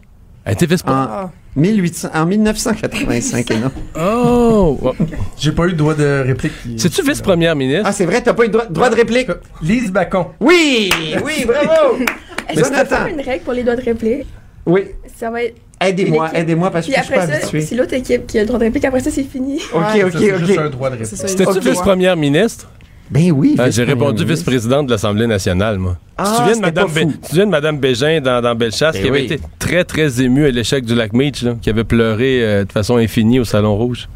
[0.44, 1.30] Elle était vice En, Ah.
[1.56, 3.70] 1800, en 1985, et non.
[4.00, 4.78] Oh!
[5.38, 6.52] J'ai pas eu de droit de réplique.
[6.76, 7.84] C'est-tu vice-première ministre?
[7.86, 9.28] Ah, c'est vrai, t'as pas eu de droit, droit de réplique?
[9.62, 10.26] Lise Bacon.
[10.40, 10.90] Oui!
[11.24, 11.96] Oui, bravo!
[12.48, 14.26] Est-ce qu'on faire une règle pour les doigts de réplique?
[14.66, 14.82] Oui.
[15.16, 15.56] Ça va être.
[15.80, 17.60] Aidez-moi, aidez-moi parce que je suis pas habitué.
[17.60, 18.84] c'est l'autre équipe qui a le droit de réplique.
[18.84, 19.56] Après ça, c'est fini.
[19.74, 20.70] Ok, ok, Ça, c'est juste un ok.
[20.72, 21.10] droit de réplique.
[21.10, 22.70] C'est ça, C'était-tu vice-première ministre?
[23.11, 23.54] Ben oui.
[23.59, 25.96] Ah, J'ai répondu vice-présidente de l'Assemblée nationale, moi.
[26.18, 27.07] Ah, tu, te souviens de Madame pas fou.
[27.07, 29.24] Bé- tu te souviens de Madame Bégin dans, dans Bellechasse Ben qui avait oui.
[29.26, 32.72] été très, très émue à l'échec du lac Meach, là, qui avait pleuré euh, de
[32.72, 34.09] façon infinie au Salon Rouge?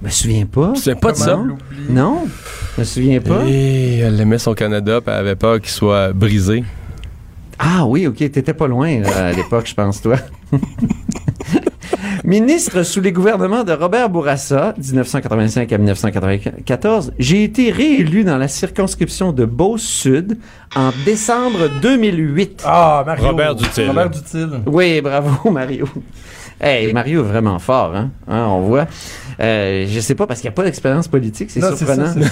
[0.00, 0.68] Je me souviens pas.
[0.68, 1.38] Tu te souviens pas de ça?
[1.90, 2.24] Non,
[2.76, 3.42] je me souviens pas.
[3.46, 6.64] Et elle aimait son Canada, puis elle avait peur qu'il soit brisé.
[7.58, 10.16] Ah oui, ok, t'étais pas loin là, à l'époque, je pense, toi.
[12.28, 18.48] Ministre sous les gouvernements de Robert Bourassa, 1985 à 1994, j'ai été réélu dans la
[18.48, 20.36] circonscription de Beauce-Sud
[20.76, 22.64] en décembre 2008.
[22.66, 23.28] Ah, Mario.
[23.28, 23.86] Robert Dutil.
[23.88, 24.46] Robert Dutil.
[24.66, 25.88] Oui, bravo Mario.
[26.60, 28.10] Hey, Mario est vraiment fort, hein?
[28.28, 28.86] Hein, on voit.
[29.40, 32.12] Euh, je sais pas, parce qu'il n'y a pas d'expérience politique, c'est surprenant.
[32.12, 32.28] ça,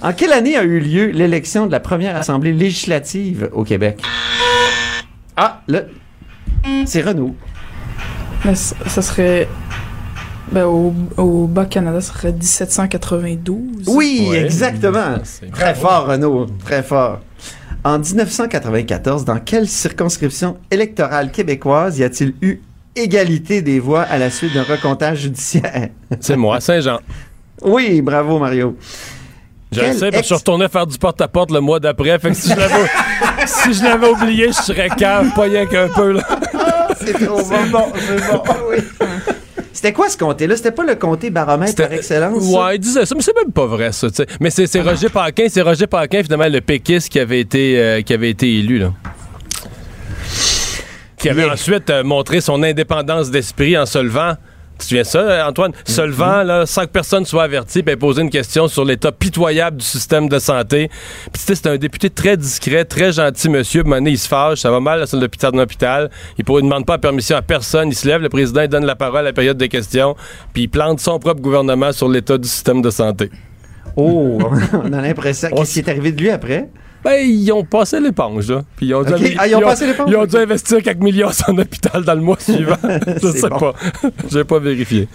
[0.00, 4.00] en quelle année a eu lieu l'élection de la première assemblée législative au Québec?
[5.36, 5.80] Ah, là,
[6.84, 7.34] c'est Renaud.
[8.44, 9.48] Mais ça, ça serait.
[10.50, 13.84] Ben, au, au Bas-Canada, ça serait 1792.
[13.88, 15.16] Oui, exactement.
[15.52, 16.46] Très fort, Renaud.
[16.64, 17.20] Très fort.
[17.84, 22.60] En 1994, dans quelle circonscription électorale québécoise y a-t-il eu
[22.96, 25.88] égalité des voix à la suite d'un recomptage judiciaire?
[26.20, 26.98] C'est moi, Saint-Jean.
[27.62, 28.76] Oui, bravo, Mario.
[29.70, 32.18] Je sais, parce que je suis retourné faire du porte-à-porte le mois d'après.
[32.18, 32.88] Fait que si je l'avais,
[33.46, 36.22] si je l'avais oublié, je serais cave, pas rien qu'un peu, là.
[37.04, 37.92] C'est trop bon.
[37.94, 38.42] c'est bon.
[38.70, 38.76] Oui.
[39.72, 40.56] C'était quoi ce comté-là?
[40.56, 42.42] C'était pas le comté baromètre par excellence?
[42.42, 42.64] ça?
[42.66, 44.08] Ouais, il disait ça, mais c'est même pas vrai, ça.
[44.40, 48.02] Mais c'est, c'est Roger Paquin, c'est Roger Paquin, finalement, le péquiste qui avait été, euh,
[48.02, 48.92] qui avait été élu, là.
[51.16, 54.34] Qui avait ensuite euh, montré son indépendance d'esprit en se levant.
[54.78, 55.72] Tu te souviens ça, Antoine?
[55.84, 59.78] Se levant, là, sans que personne soit averti, puis poser une question sur l'état pitoyable
[59.78, 60.88] du système de santé.
[61.32, 63.82] Puis, tu sais, c'est un député très discret, très gentil, monsieur.
[63.82, 66.10] Puis, donné, il se fâche, ça va mal, c'est l'hôpital d'un hôpital.
[66.38, 67.88] Il ne demande pas permission à personne.
[67.88, 70.14] Il se lève, le président, il donne la parole à la période des questions,
[70.52, 73.30] puis il plante son propre gouvernement sur l'état du système de santé.
[73.96, 74.38] Oh,
[74.72, 75.48] on a l'impression.
[75.50, 76.68] Qu'est-ce qui est arrivé de lui après?
[77.08, 78.62] Ben, ils ont passé l'éponge, là.
[78.76, 79.34] Puis ils ont, dû, Ok.
[79.38, 80.10] Ah, ils ont passé l'éponge?
[80.10, 82.76] Ils ont dû investir quelques millions en hôpital dans le mois suivant.
[83.22, 83.58] Je sais bon.
[83.58, 83.74] pas.
[84.30, 85.08] J'ai pas vérifié.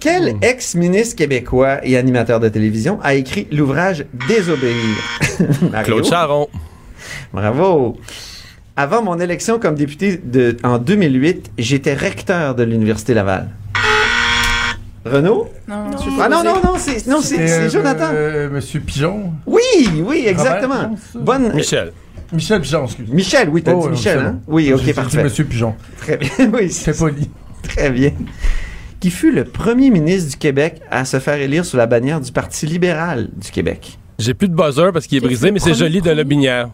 [0.00, 4.74] Quel ex-ministre québécois et animateur de télévision a écrit l'ouvrage Désobéir?
[5.84, 6.48] Claude Charon.
[7.34, 7.98] Bravo.
[8.76, 13.50] Avant mon élection comme député de, en 2008, j'étais recteur de l'Université Laval.
[15.08, 15.48] Renaud?
[15.66, 15.90] Non,
[16.20, 18.10] Ah non, non, non, c'est, non, c'est, euh, Jonathan.
[18.12, 19.32] euh, Monsieur Pigeon.
[19.46, 19.62] Oui,
[20.04, 20.82] oui, exactement.
[20.90, 20.96] Non?
[21.20, 21.52] Bonne.
[21.54, 21.92] Michel.
[22.32, 23.08] Michel Pigeon, excuse.
[23.10, 24.38] Michel, oui, t'as Oh, dit Michel, hein?
[24.46, 25.22] Oui, J'ai ok, dit parfait.
[25.24, 25.74] Monsieur Pigeon.
[25.98, 26.70] Très bien, oui.
[26.70, 27.30] C'est poli.
[27.62, 28.12] Très bien.
[29.00, 32.32] Qui fut le premier ministre du Québec à se faire élire sous la bannière du
[32.32, 33.98] Parti libéral du Québec?
[34.18, 36.70] J'ai plus de buzzer parce qu'il est brisé, mais c'est joli de la binière.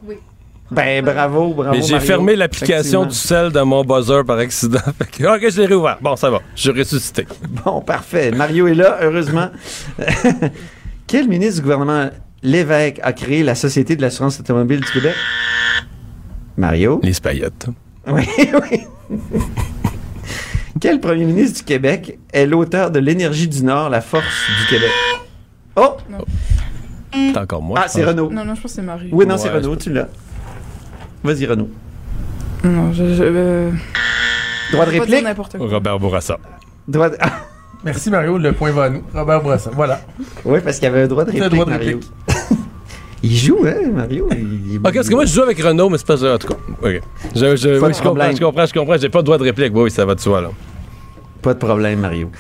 [0.74, 1.72] Ben, bravo, bravo.
[1.76, 2.06] Mais j'ai Mario.
[2.06, 4.80] fermé l'application du sel de mon buzzer par accident.
[5.00, 5.98] Ok, je l'ai réouvert.
[6.00, 6.40] Bon, ça va.
[6.56, 7.26] Je suis ressuscité.
[7.64, 8.30] Bon, parfait.
[8.30, 9.48] Mario est là, heureusement.
[11.06, 12.10] Quel ministre du gouvernement
[12.42, 15.14] Lévesque a créé la Société de l'assurance automobile du Québec?
[16.56, 17.00] Mario?
[17.02, 17.66] Les paillettes.
[18.06, 18.80] Oui, oui.
[20.80, 24.24] Quel premier ministre du Québec est l'auteur de L'Énergie du Nord, la force
[24.60, 24.90] du Québec?
[25.76, 25.96] Oh!
[27.12, 27.80] C'est encore moi.
[27.84, 28.04] Ah, c'est.
[28.04, 28.30] Renaud.
[28.30, 29.08] Non, non, je pense que c'est Marie.
[29.12, 30.08] Oui, non, c'est Renaud, tu l'as.
[31.24, 31.68] Vas-y, Renaud.
[32.62, 33.14] Non, je.
[33.14, 33.70] je euh,
[34.72, 35.24] Droit de réplique?
[35.24, 35.66] n'importe quoi.
[35.68, 36.38] Robert Bourassa.
[36.86, 37.16] Droit de...
[37.84, 39.02] Merci Mario, le point va à nous.
[39.12, 40.00] Robert Bourassa, voilà.
[40.44, 42.00] oui, parce qu'il y avait un droit de réplique, un droit de Mario.
[43.22, 44.28] Il joue, hein, Mario?
[44.32, 46.34] Il- Ok, parce que moi, je joue avec Renaud, mais c'est pas ça.
[46.34, 47.00] En tout cas, ok.
[47.34, 48.96] Je, oui, je comprends, je comprends, je comprends.
[48.98, 49.72] J'ai pas de droit de réplique.
[49.74, 50.50] Oui, oui, ça va de soi, là.
[51.40, 52.30] Pas de problème, Mario.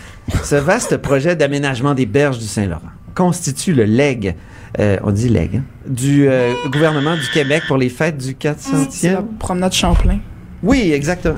[0.42, 2.80] Ce vaste projet d'aménagement des berges du Saint-Laurent
[3.14, 4.34] constitue le leg,
[4.80, 9.10] euh, on dit leg, hein, du euh, gouvernement du Québec pour les fêtes du C'est
[9.12, 9.24] la 400e.
[9.38, 10.18] promenade Champlain.
[10.62, 11.36] Oui, exactement.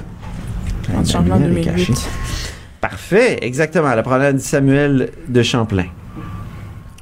[0.84, 1.86] Promenade La Champlain lumière est 2008.
[1.86, 2.08] cachée.
[2.80, 3.94] Parfait, exactement.
[3.94, 5.86] La promenade Samuel de Champlain.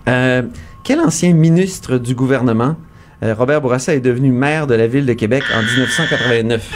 [0.09, 0.43] Euh,
[0.83, 2.77] quel ancien ministre du gouvernement,
[3.23, 6.71] euh, Robert Bourassa, est devenu maire de la ville de Québec en 1989?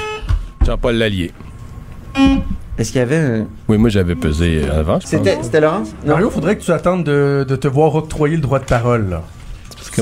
[0.65, 1.33] Jean-Paul Lallier.
[2.79, 3.47] Est-ce qu'il y avait un...
[3.69, 5.95] Oui, moi, j'avais pesé avant, c'était Laurence?
[6.05, 6.13] Non.
[6.13, 9.23] Mario, faudrait que tu attendes de, de te voir octroyer le droit de parole, là.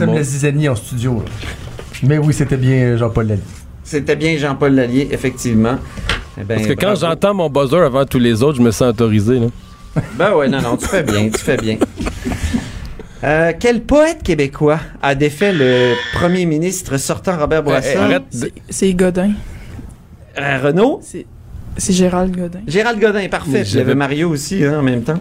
[0.05, 1.31] Mon- la zizanie en studio, là.
[2.03, 3.43] Mais oui, c'était bien Jean-Paul Lallier.
[3.85, 5.79] C'était bien Jean-Paul Lallier, effectivement.
[6.39, 8.91] Eh ben, Parce que quand j'entends mon buzzer avant tous les autres, je me sens
[8.91, 9.47] autorisé, là.
[10.19, 11.79] Ben ouais, non, non, tu fais bien, tu fais bien.
[13.25, 17.89] Euh, quel poète québécois a défait le premier ministre sortant Robert Bourassa?
[18.11, 19.31] Eh, eh, de- C'est- Godin.
[20.39, 21.01] Euh, Renaud?
[21.79, 22.61] C'est Gérald Godin.
[22.67, 23.51] Gérald Godin, parfait.
[23.53, 25.19] Mais Puis il y avait j'avais- Mario aussi hein, en même temps.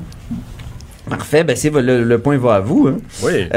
[1.09, 2.88] Parfait, ben c'est le, le point va à vous.
[2.89, 2.97] hein.
[3.23, 3.47] Oui.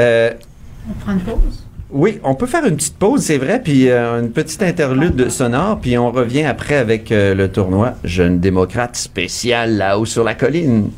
[0.87, 1.65] On prend une pause?
[1.91, 5.79] oui, on peut faire une petite pause, c'est vrai, puis euh, une petite interlude sonore,
[5.79, 10.91] puis on revient après avec euh, le tournoi Jeune démocrate spécial là-haut sur la colline.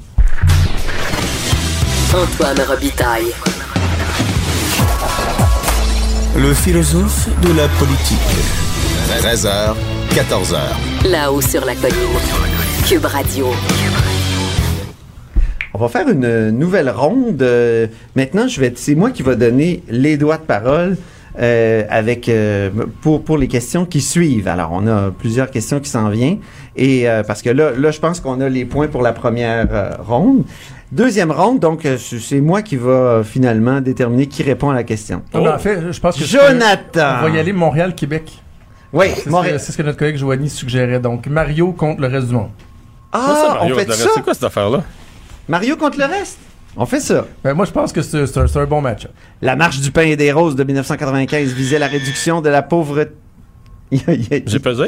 [2.14, 3.32] Antoine Robitaille.
[6.38, 8.20] Le philosophe de la politique.
[9.20, 9.76] 13h,
[10.12, 11.10] 14h.
[11.10, 11.96] Là-haut sur la colline.
[12.86, 13.48] Cube Radio.
[15.82, 17.42] On va faire une nouvelle ronde.
[17.42, 20.96] Euh, maintenant, je vais, c'est moi qui va donner les doigts de parole
[21.40, 22.70] euh, avec euh,
[23.02, 24.48] pour pour les questions qui suivent.
[24.48, 26.38] Alors, on a plusieurs questions qui s'en viennent
[26.76, 29.68] et euh, parce que là, là, je pense qu'on a les points pour la première
[29.72, 30.44] euh, ronde.
[30.92, 35.24] Deuxième ronde, donc c'est moi qui va finalement déterminer qui répond à la question.
[35.34, 36.24] Non, mais en fait, je pense que...
[36.26, 37.16] Jonathan!
[37.22, 38.32] On va y aller Montréal-Québec.
[38.94, 39.56] Oui, C'est ce, Montréal.
[39.56, 41.00] que- c'est ce que notre collègue Joanie suggérait.
[41.00, 42.50] Donc, Mario contre le reste du monde.
[43.14, 44.10] Ah, ça, Mario, on fait contre le ça?
[44.14, 44.84] C'est quoi cette affaire-là?
[45.52, 46.40] Mario contre le reste.
[46.78, 47.28] On fait ça.
[47.44, 49.06] Ben, moi, je pense que c'est un, bon match.
[49.42, 53.12] La marche du pain et des roses de 1995 visait la réduction de la pauvreté.
[53.92, 54.86] J'ai pesé?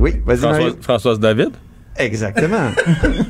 [0.00, 0.38] Oui, vas-y.
[0.38, 1.50] Françoise, Françoise David?
[1.96, 2.72] Exactement.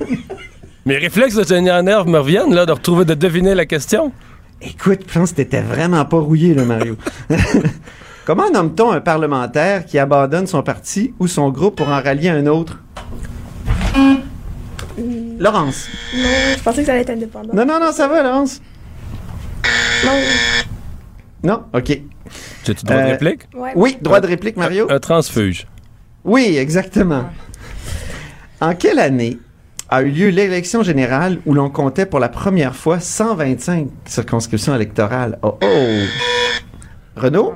[0.86, 4.10] Mes réflexes de tenir nerve me reviennent, là, de retrouver, de deviner la question.
[4.62, 6.96] Écoute, je pense que t'étais vraiment pas rouillé, là, Mario.
[8.24, 12.46] Comment nomme-t-on un parlementaire qui abandonne son parti ou son groupe pour en rallier un
[12.46, 12.78] autre?
[15.40, 15.88] Laurence.
[16.14, 16.22] Non,
[16.56, 17.52] je pensais que ça allait être indépendant.
[17.54, 18.60] Non, non, non, ça va, Laurence.
[20.04, 20.12] Non.
[21.42, 21.64] Non?
[21.72, 21.88] OK.
[22.64, 23.48] J'ai-tu droit de Euh, réplique?
[23.54, 23.72] Ouais.
[23.74, 24.86] Oui, droit de réplique, Mario.
[24.90, 25.66] Un transfuge.
[26.24, 27.24] Oui, exactement.
[28.60, 29.38] En quelle année
[29.88, 35.38] a eu lieu l'élection générale où l'on comptait pour la première fois 125 circonscriptions électorales?
[35.42, 36.04] Oh oh!
[37.16, 37.54] Renaud?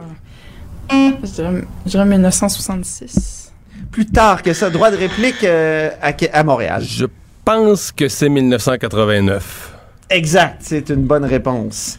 [0.90, 3.52] Je dirais, je dirais 1966.
[3.92, 5.90] Plus tard que ça, droit de réplique euh,
[6.32, 6.82] à Montréal.
[6.82, 7.06] Je
[7.44, 9.72] pense que c'est 1989.
[10.10, 11.98] Exact, c'est une bonne réponse.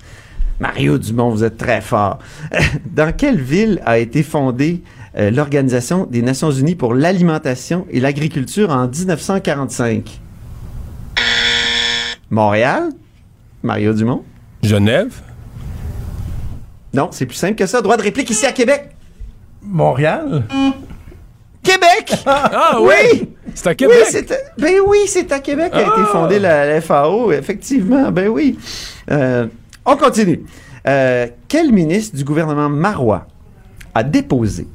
[0.59, 2.19] Mario Dumont, vous êtes très fort.
[2.85, 4.81] Dans quelle ville a été fondée
[5.17, 10.21] euh, l'Organisation des Nations Unies pour l'alimentation et l'agriculture en 1945?
[12.29, 12.89] Montréal?
[13.63, 14.23] Mario Dumont?
[14.63, 15.13] Genève?
[16.93, 17.81] Non, c'est plus simple que ça.
[17.81, 18.89] Droit de réplique ici à Québec.
[19.61, 20.43] Montréal?
[21.65, 22.13] Québec!
[22.25, 22.89] Ah oui!
[23.11, 23.29] oui!
[23.53, 23.97] C'est à Québec?
[23.99, 26.05] Oui, c'est à- ben oui, c'est à Québec qu'a été Ah!
[26.11, 28.11] fondée la, la FAO, effectivement.
[28.11, 28.57] Ben oui.
[29.11, 29.47] Euh,
[29.85, 30.43] on continue.
[30.87, 33.27] Euh, quel ministre du gouvernement marois
[33.93, 34.67] a déposé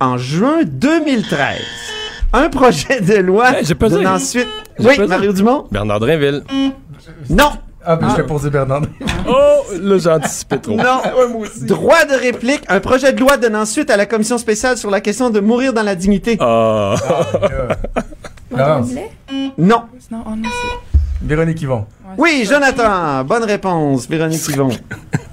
[0.00, 1.60] en juin 2013
[2.32, 3.94] un projet de loi Hey, j'ai pas dit.
[3.94, 4.48] donnant suite...
[4.78, 5.08] J'ai Oui, pas dit.
[5.08, 5.66] Mario Dumont?
[5.70, 6.42] Bernard Drinville.
[7.30, 7.50] Non!
[7.86, 8.82] Ah, ben, je vais poser Bernard.
[9.26, 10.76] Oh, là, j'ai anticipé trop.
[10.76, 11.00] Non.
[11.62, 15.00] Droit de réplique, un projet de loi donnant suite à la commission spéciale sur la
[15.00, 16.36] question de mourir dans la dignité.
[16.40, 16.94] Ah.
[18.50, 18.84] Non.
[19.56, 21.26] Non, oh non, c'est.
[21.26, 21.86] Véronique Yvon.
[22.18, 24.68] Oui, Jonathan, bonne réponse, Véronique Yvon.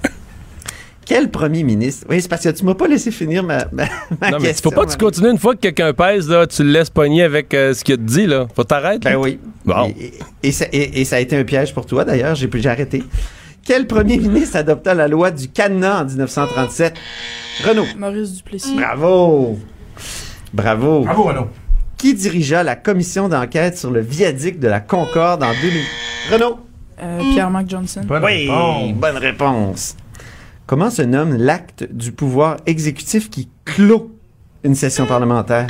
[1.04, 2.06] Quel premier ministre?
[2.08, 3.84] Oui, c'est parce que tu m'as pas laissé finir ma, ma,
[4.20, 4.70] ma Non, mais question.
[4.70, 7.22] faut pas que tu continues une fois que quelqu'un pèse, là, tu le laisses pogner
[7.24, 8.46] avec euh, ce qu'il a dit, là.
[8.54, 9.10] Faut t'arrêter.
[9.10, 9.38] Ben oui.
[9.64, 9.92] Bon.
[9.98, 12.34] Et, et ça, et- et ça a été un piège pour toi, d'ailleurs.
[12.36, 13.02] J'ai j'ai arrêté.
[13.64, 16.94] Quel premier ministre adopta la loi du cadenas en 1937?
[17.64, 17.84] Renaud.
[17.98, 18.74] Maurice Duplessis.
[18.74, 19.58] Bravo.
[20.52, 21.00] Bravo.
[21.00, 21.48] Bravo, Renaud.
[21.96, 25.80] Qui dirigea la commission d'enquête sur le viaduc de la Concorde en 2000?
[26.32, 26.58] Renaud.
[27.00, 28.02] Euh, Pierre-Marc Johnson.
[28.04, 28.92] Bonne oui, réponse.
[28.94, 29.96] bonne réponse.
[30.72, 34.10] Comment se nomme l'acte du pouvoir exécutif qui clôt
[34.64, 35.66] une session parlementaire?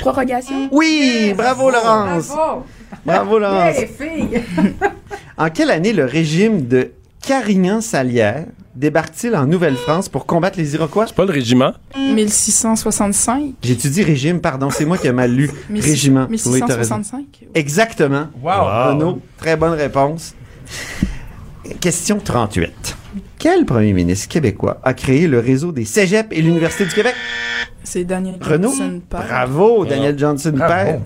[0.00, 0.68] Prorogation?
[0.70, 2.28] Oui, bravo Laurence.
[2.28, 2.64] Bravo!
[3.04, 3.74] Bravo Laurence.
[3.98, 4.44] Filles!
[5.36, 6.92] En quelle année le régime de
[7.26, 8.46] Carignan-Salière
[8.76, 11.06] débarque-t-il en Nouvelle-France pour combattre les Iroquois?
[11.06, 11.72] Pas le régiment?
[11.96, 13.54] 1665.
[13.60, 14.40] J'ai-tu dit régime?
[14.40, 15.50] Pardon, c'est moi qui ai mal lu.
[15.74, 16.28] Régiment.
[16.30, 16.98] Oui, t'as raison.
[16.98, 17.48] 1665.
[17.56, 18.28] Exactement.
[18.40, 18.90] Wow.
[18.90, 20.36] Renaud, très bonne réponse.
[21.80, 22.96] Question 38.
[23.38, 27.14] Quel premier ministre québécois a créé le réseau des cégeps et l'Université du Québec?
[27.82, 28.68] C'est Daniel Renaud?
[28.70, 29.00] Johnson.
[29.08, 29.24] père.
[29.26, 30.72] Bravo, Daniel Johnson Bravo.
[30.74, 31.00] père.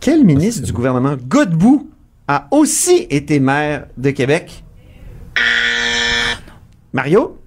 [0.00, 1.90] Quel ministre du gouvernement Godbout
[2.28, 4.64] a aussi été maire de Québec?
[6.92, 7.38] Mario?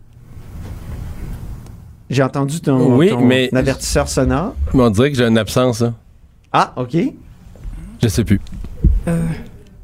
[2.09, 4.55] J'ai entendu ton, Oui, ton mais- avertisseur sonore.
[4.73, 5.93] Mais on dirait que j'ai une absence, là.
[6.51, 6.97] Ah, OK.
[8.03, 8.41] Je sais plus.
[9.07, 9.25] Euh,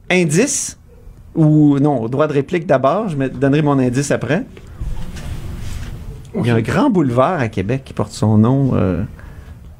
[0.10, 0.78] Indice?
[1.38, 3.08] Ou non, droit de réplique d'abord.
[3.08, 4.44] Je me donnerai mon indice après.
[6.36, 9.04] Il y a un grand boulevard à Québec qui porte son nom euh,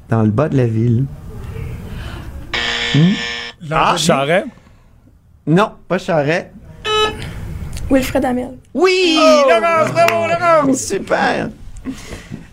[0.08, 1.04] dans le bas de la ville.
[3.70, 4.44] Ah, Charret?
[5.46, 6.52] Non, pas Charret.
[7.90, 8.56] Wilfred Amel.
[8.74, 9.18] Oui!
[9.48, 10.78] Laurence, bravo, Laurence!
[10.78, 11.50] Super!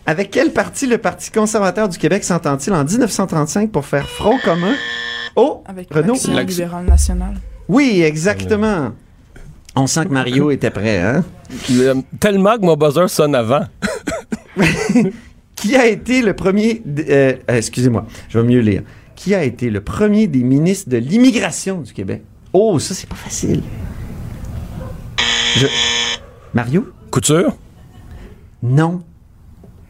[0.06, 4.74] Avec quel parti le Parti conservateur du Québec s'entend-il en 1935 pour faire front commun
[5.34, 6.12] au avec Renaud?
[6.14, 7.34] l'Action L'action- libérale nationale.
[7.68, 8.92] Oui, exactement.
[9.74, 11.24] On sent que Mario était prêt, hein?
[12.20, 13.64] Tellement que mon buzzer sonne avant.
[15.54, 16.82] Qui a été le premier...
[17.08, 18.82] euh, euh, excusez-moi, je vais mieux lire.
[19.14, 22.22] Qui a été le premier des ministres de l'immigration du Québec?
[22.52, 23.62] Oh, ça, c'est pas facile.
[25.56, 25.66] Je-
[26.54, 26.86] Mario?
[27.10, 27.56] Couture?
[28.62, 29.02] Non.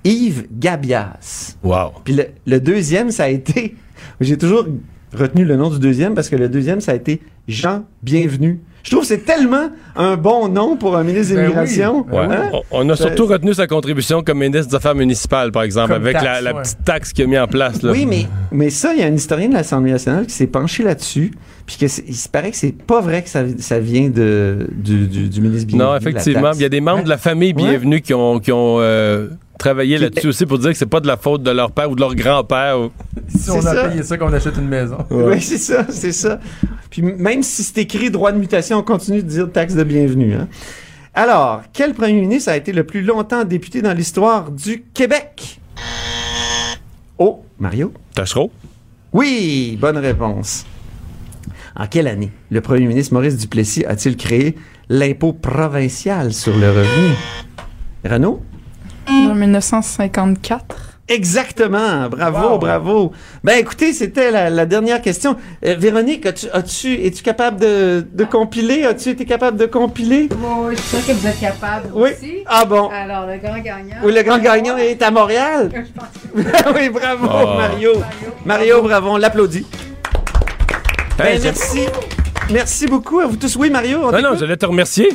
[0.05, 1.57] Yves Gabias.
[1.63, 1.93] Wow.
[2.05, 3.77] Puis le, le deuxième, ça a été...
[4.21, 4.67] J'ai toujours
[5.13, 8.61] retenu le nom du deuxième parce que le deuxième, ça a été Jean Bienvenu.
[8.83, 11.43] Je trouve que c'est tellement un bon nom pour un ministre Ben oui.
[11.47, 12.07] l'immigration.
[12.09, 12.31] Ben.
[12.31, 12.51] Hein?
[12.53, 15.93] On, on a Ça- surtout retenu sa contribution comme ministre des Affaires municipales, par exemple,
[15.93, 16.63] Comme avec la, taxe, la ouais.
[16.63, 17.83] petite taxe qu'il a mis en place.
[17.83, 17.91] Là.
[17.91, 20.85] Oui, mais, mais ça, il y a un historien de l'Assemblée nationale qui s'est penché
[20.85, 21.33] là-dessus,
[21.67, 25.09] puis que il se paraît que c'est pas vrai que ça, ça vient de, du,
[25.09, 25.91] du, du ministre Bienvenu.
[25.91, 26.53] Non, effectivement.
[26.55, 27.71] Il y a des membres de la famille Ouais.
[27.71, 29.31] bienvenue qui ont, qui ont euh,
[29.67, 31.97] travailler là-dessus aussi pour dire que c'est pas de la faute de leur père ou
[31.97, 32.79] de leur grand-père.
[32.81, 32.91] ou-
[33.29, 33.89] Si on a ça.
[33.89, 34.99] payé ça qu'on achète une maison.
[35.11, 36.39] Oui, c'est ça, c'est ça.
[36.89, 40.35] Puis même si c'est écrit droit de mutation, on continue de dire taxe de bienvenue.
[40.35, 40.47] hein.
[41.15, 45.59] Alors, quel premier ministre a été le plus longtemps député dans l'histoire du Québec?
[47.19, 47.93] Oh, Mario?
[48.15, 48.53] Tachereau?
[49.13, 50.65] Oui, bonne réponse.
[51.75, 54.55] En quelle année le premier ministre Maurice Duplessis a-t-il créé
[54.89, 57.15] l'impôt provincial sur le revenu?
[58.05, 58.41] Renaud?
[59.09, 60.77] En 1954.
[61.09, 62.09] Exactement.
[62.09, 63.13] Bravo, bravo.
[63.45, 65.37] Ben écoutez, c'était la, la dernière question.
[65.65, 68.83] Euh, Véronique, as-tu, as-tu, es-tu capable de, de compiler?
[68.85, 70.29] As-tu été capable de compiler?
[70.33, 72.11] Oui, je suis sûre que vous êtes capable Oui.
[72.11, 72.39] aussi.
[72.47, 72.89] Ah bon?
[72.89, 73.97] Alors, le grand gagnant.
[74.03, 75.71] Oui, le grand gagnant est à Montréal.
[76.35, 77.57] oui, bravo, Oh.
[77.57, 77.93] Mario.
[78.45, 79.65] Mario, bravo, on l'applaudit.
[81.19, 81.81] Ben, Hey, merci.
[82.51, 83.55] Merci beaucoup à vous tous.
[83.57, 84.39] Oui, Mario, on Ah non, t'écoute?
[84.41, 85.09] j'allais te remercier.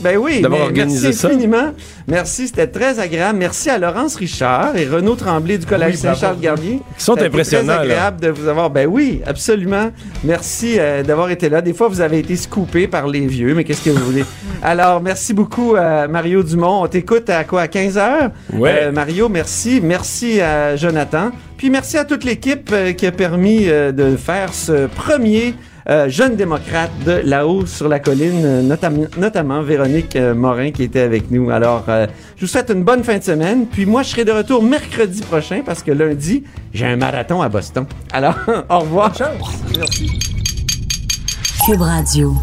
[0.00, 1.28] Ben oui, D'avoir mais organisé merci ça.
[1.28, 1.72] infiniment.
[2.06, 3.38] Merci, c'était très agréable.
[3.38, 6.00] Merci à Laurence Richard et Renaud Tremblay du Collège Oui.
[6.00, 6.80] Saint-Charles-Garnier.
[6.98, 8.68] Ils sont impressionnants, très agréable de vous avoir.
[8.70, 9.90] Ben oui, absolument.
[10.22, 11.62] Merci euh, d'avoir été là.
[11.62, 14.24] Des fois, vous avez été scoopé par les vieux, mais qu'est-ce que vous voulez?
[14.62, 16.82] Alors, merci beaucoup à Mario Dumont.
[16.82, 17.62] On t'écoute à quoi?
[17.62, 18.30] À 15 heures?
[18.52, 18.78] Ouais.
[18.82, 19.80] Euh, Mario, merci.
[19.82, 21.30] Merci à Jonathan.
[21.56, 25.54] Puis merci à toute l'équipe euh, qui a permis euh, de faire ce premier
[25.88, 30.82] euh, jeune démocrate de là-haut sur la colline, euh, notam- notamment Véronique euh, Morin qui
[30.82, 31.50] était avec nous.
[31.50, 32.06] Alors, euh,
[32.36, 33.66] je vous souhaite une bonne fin de semaine.
[33.66, 36.42] Puis moi, je serai de retour mercredi prochain parce que lundi,
[36.74, 37.86] j'ai un marathon à Boston.
[38.12, 38.34] Alors,
[38.70, 39.14] au revoir.
[39.16, 39.60] Chance.
[39.78, 40.10] Merci.
[41.66, 42.34] Cube Radio.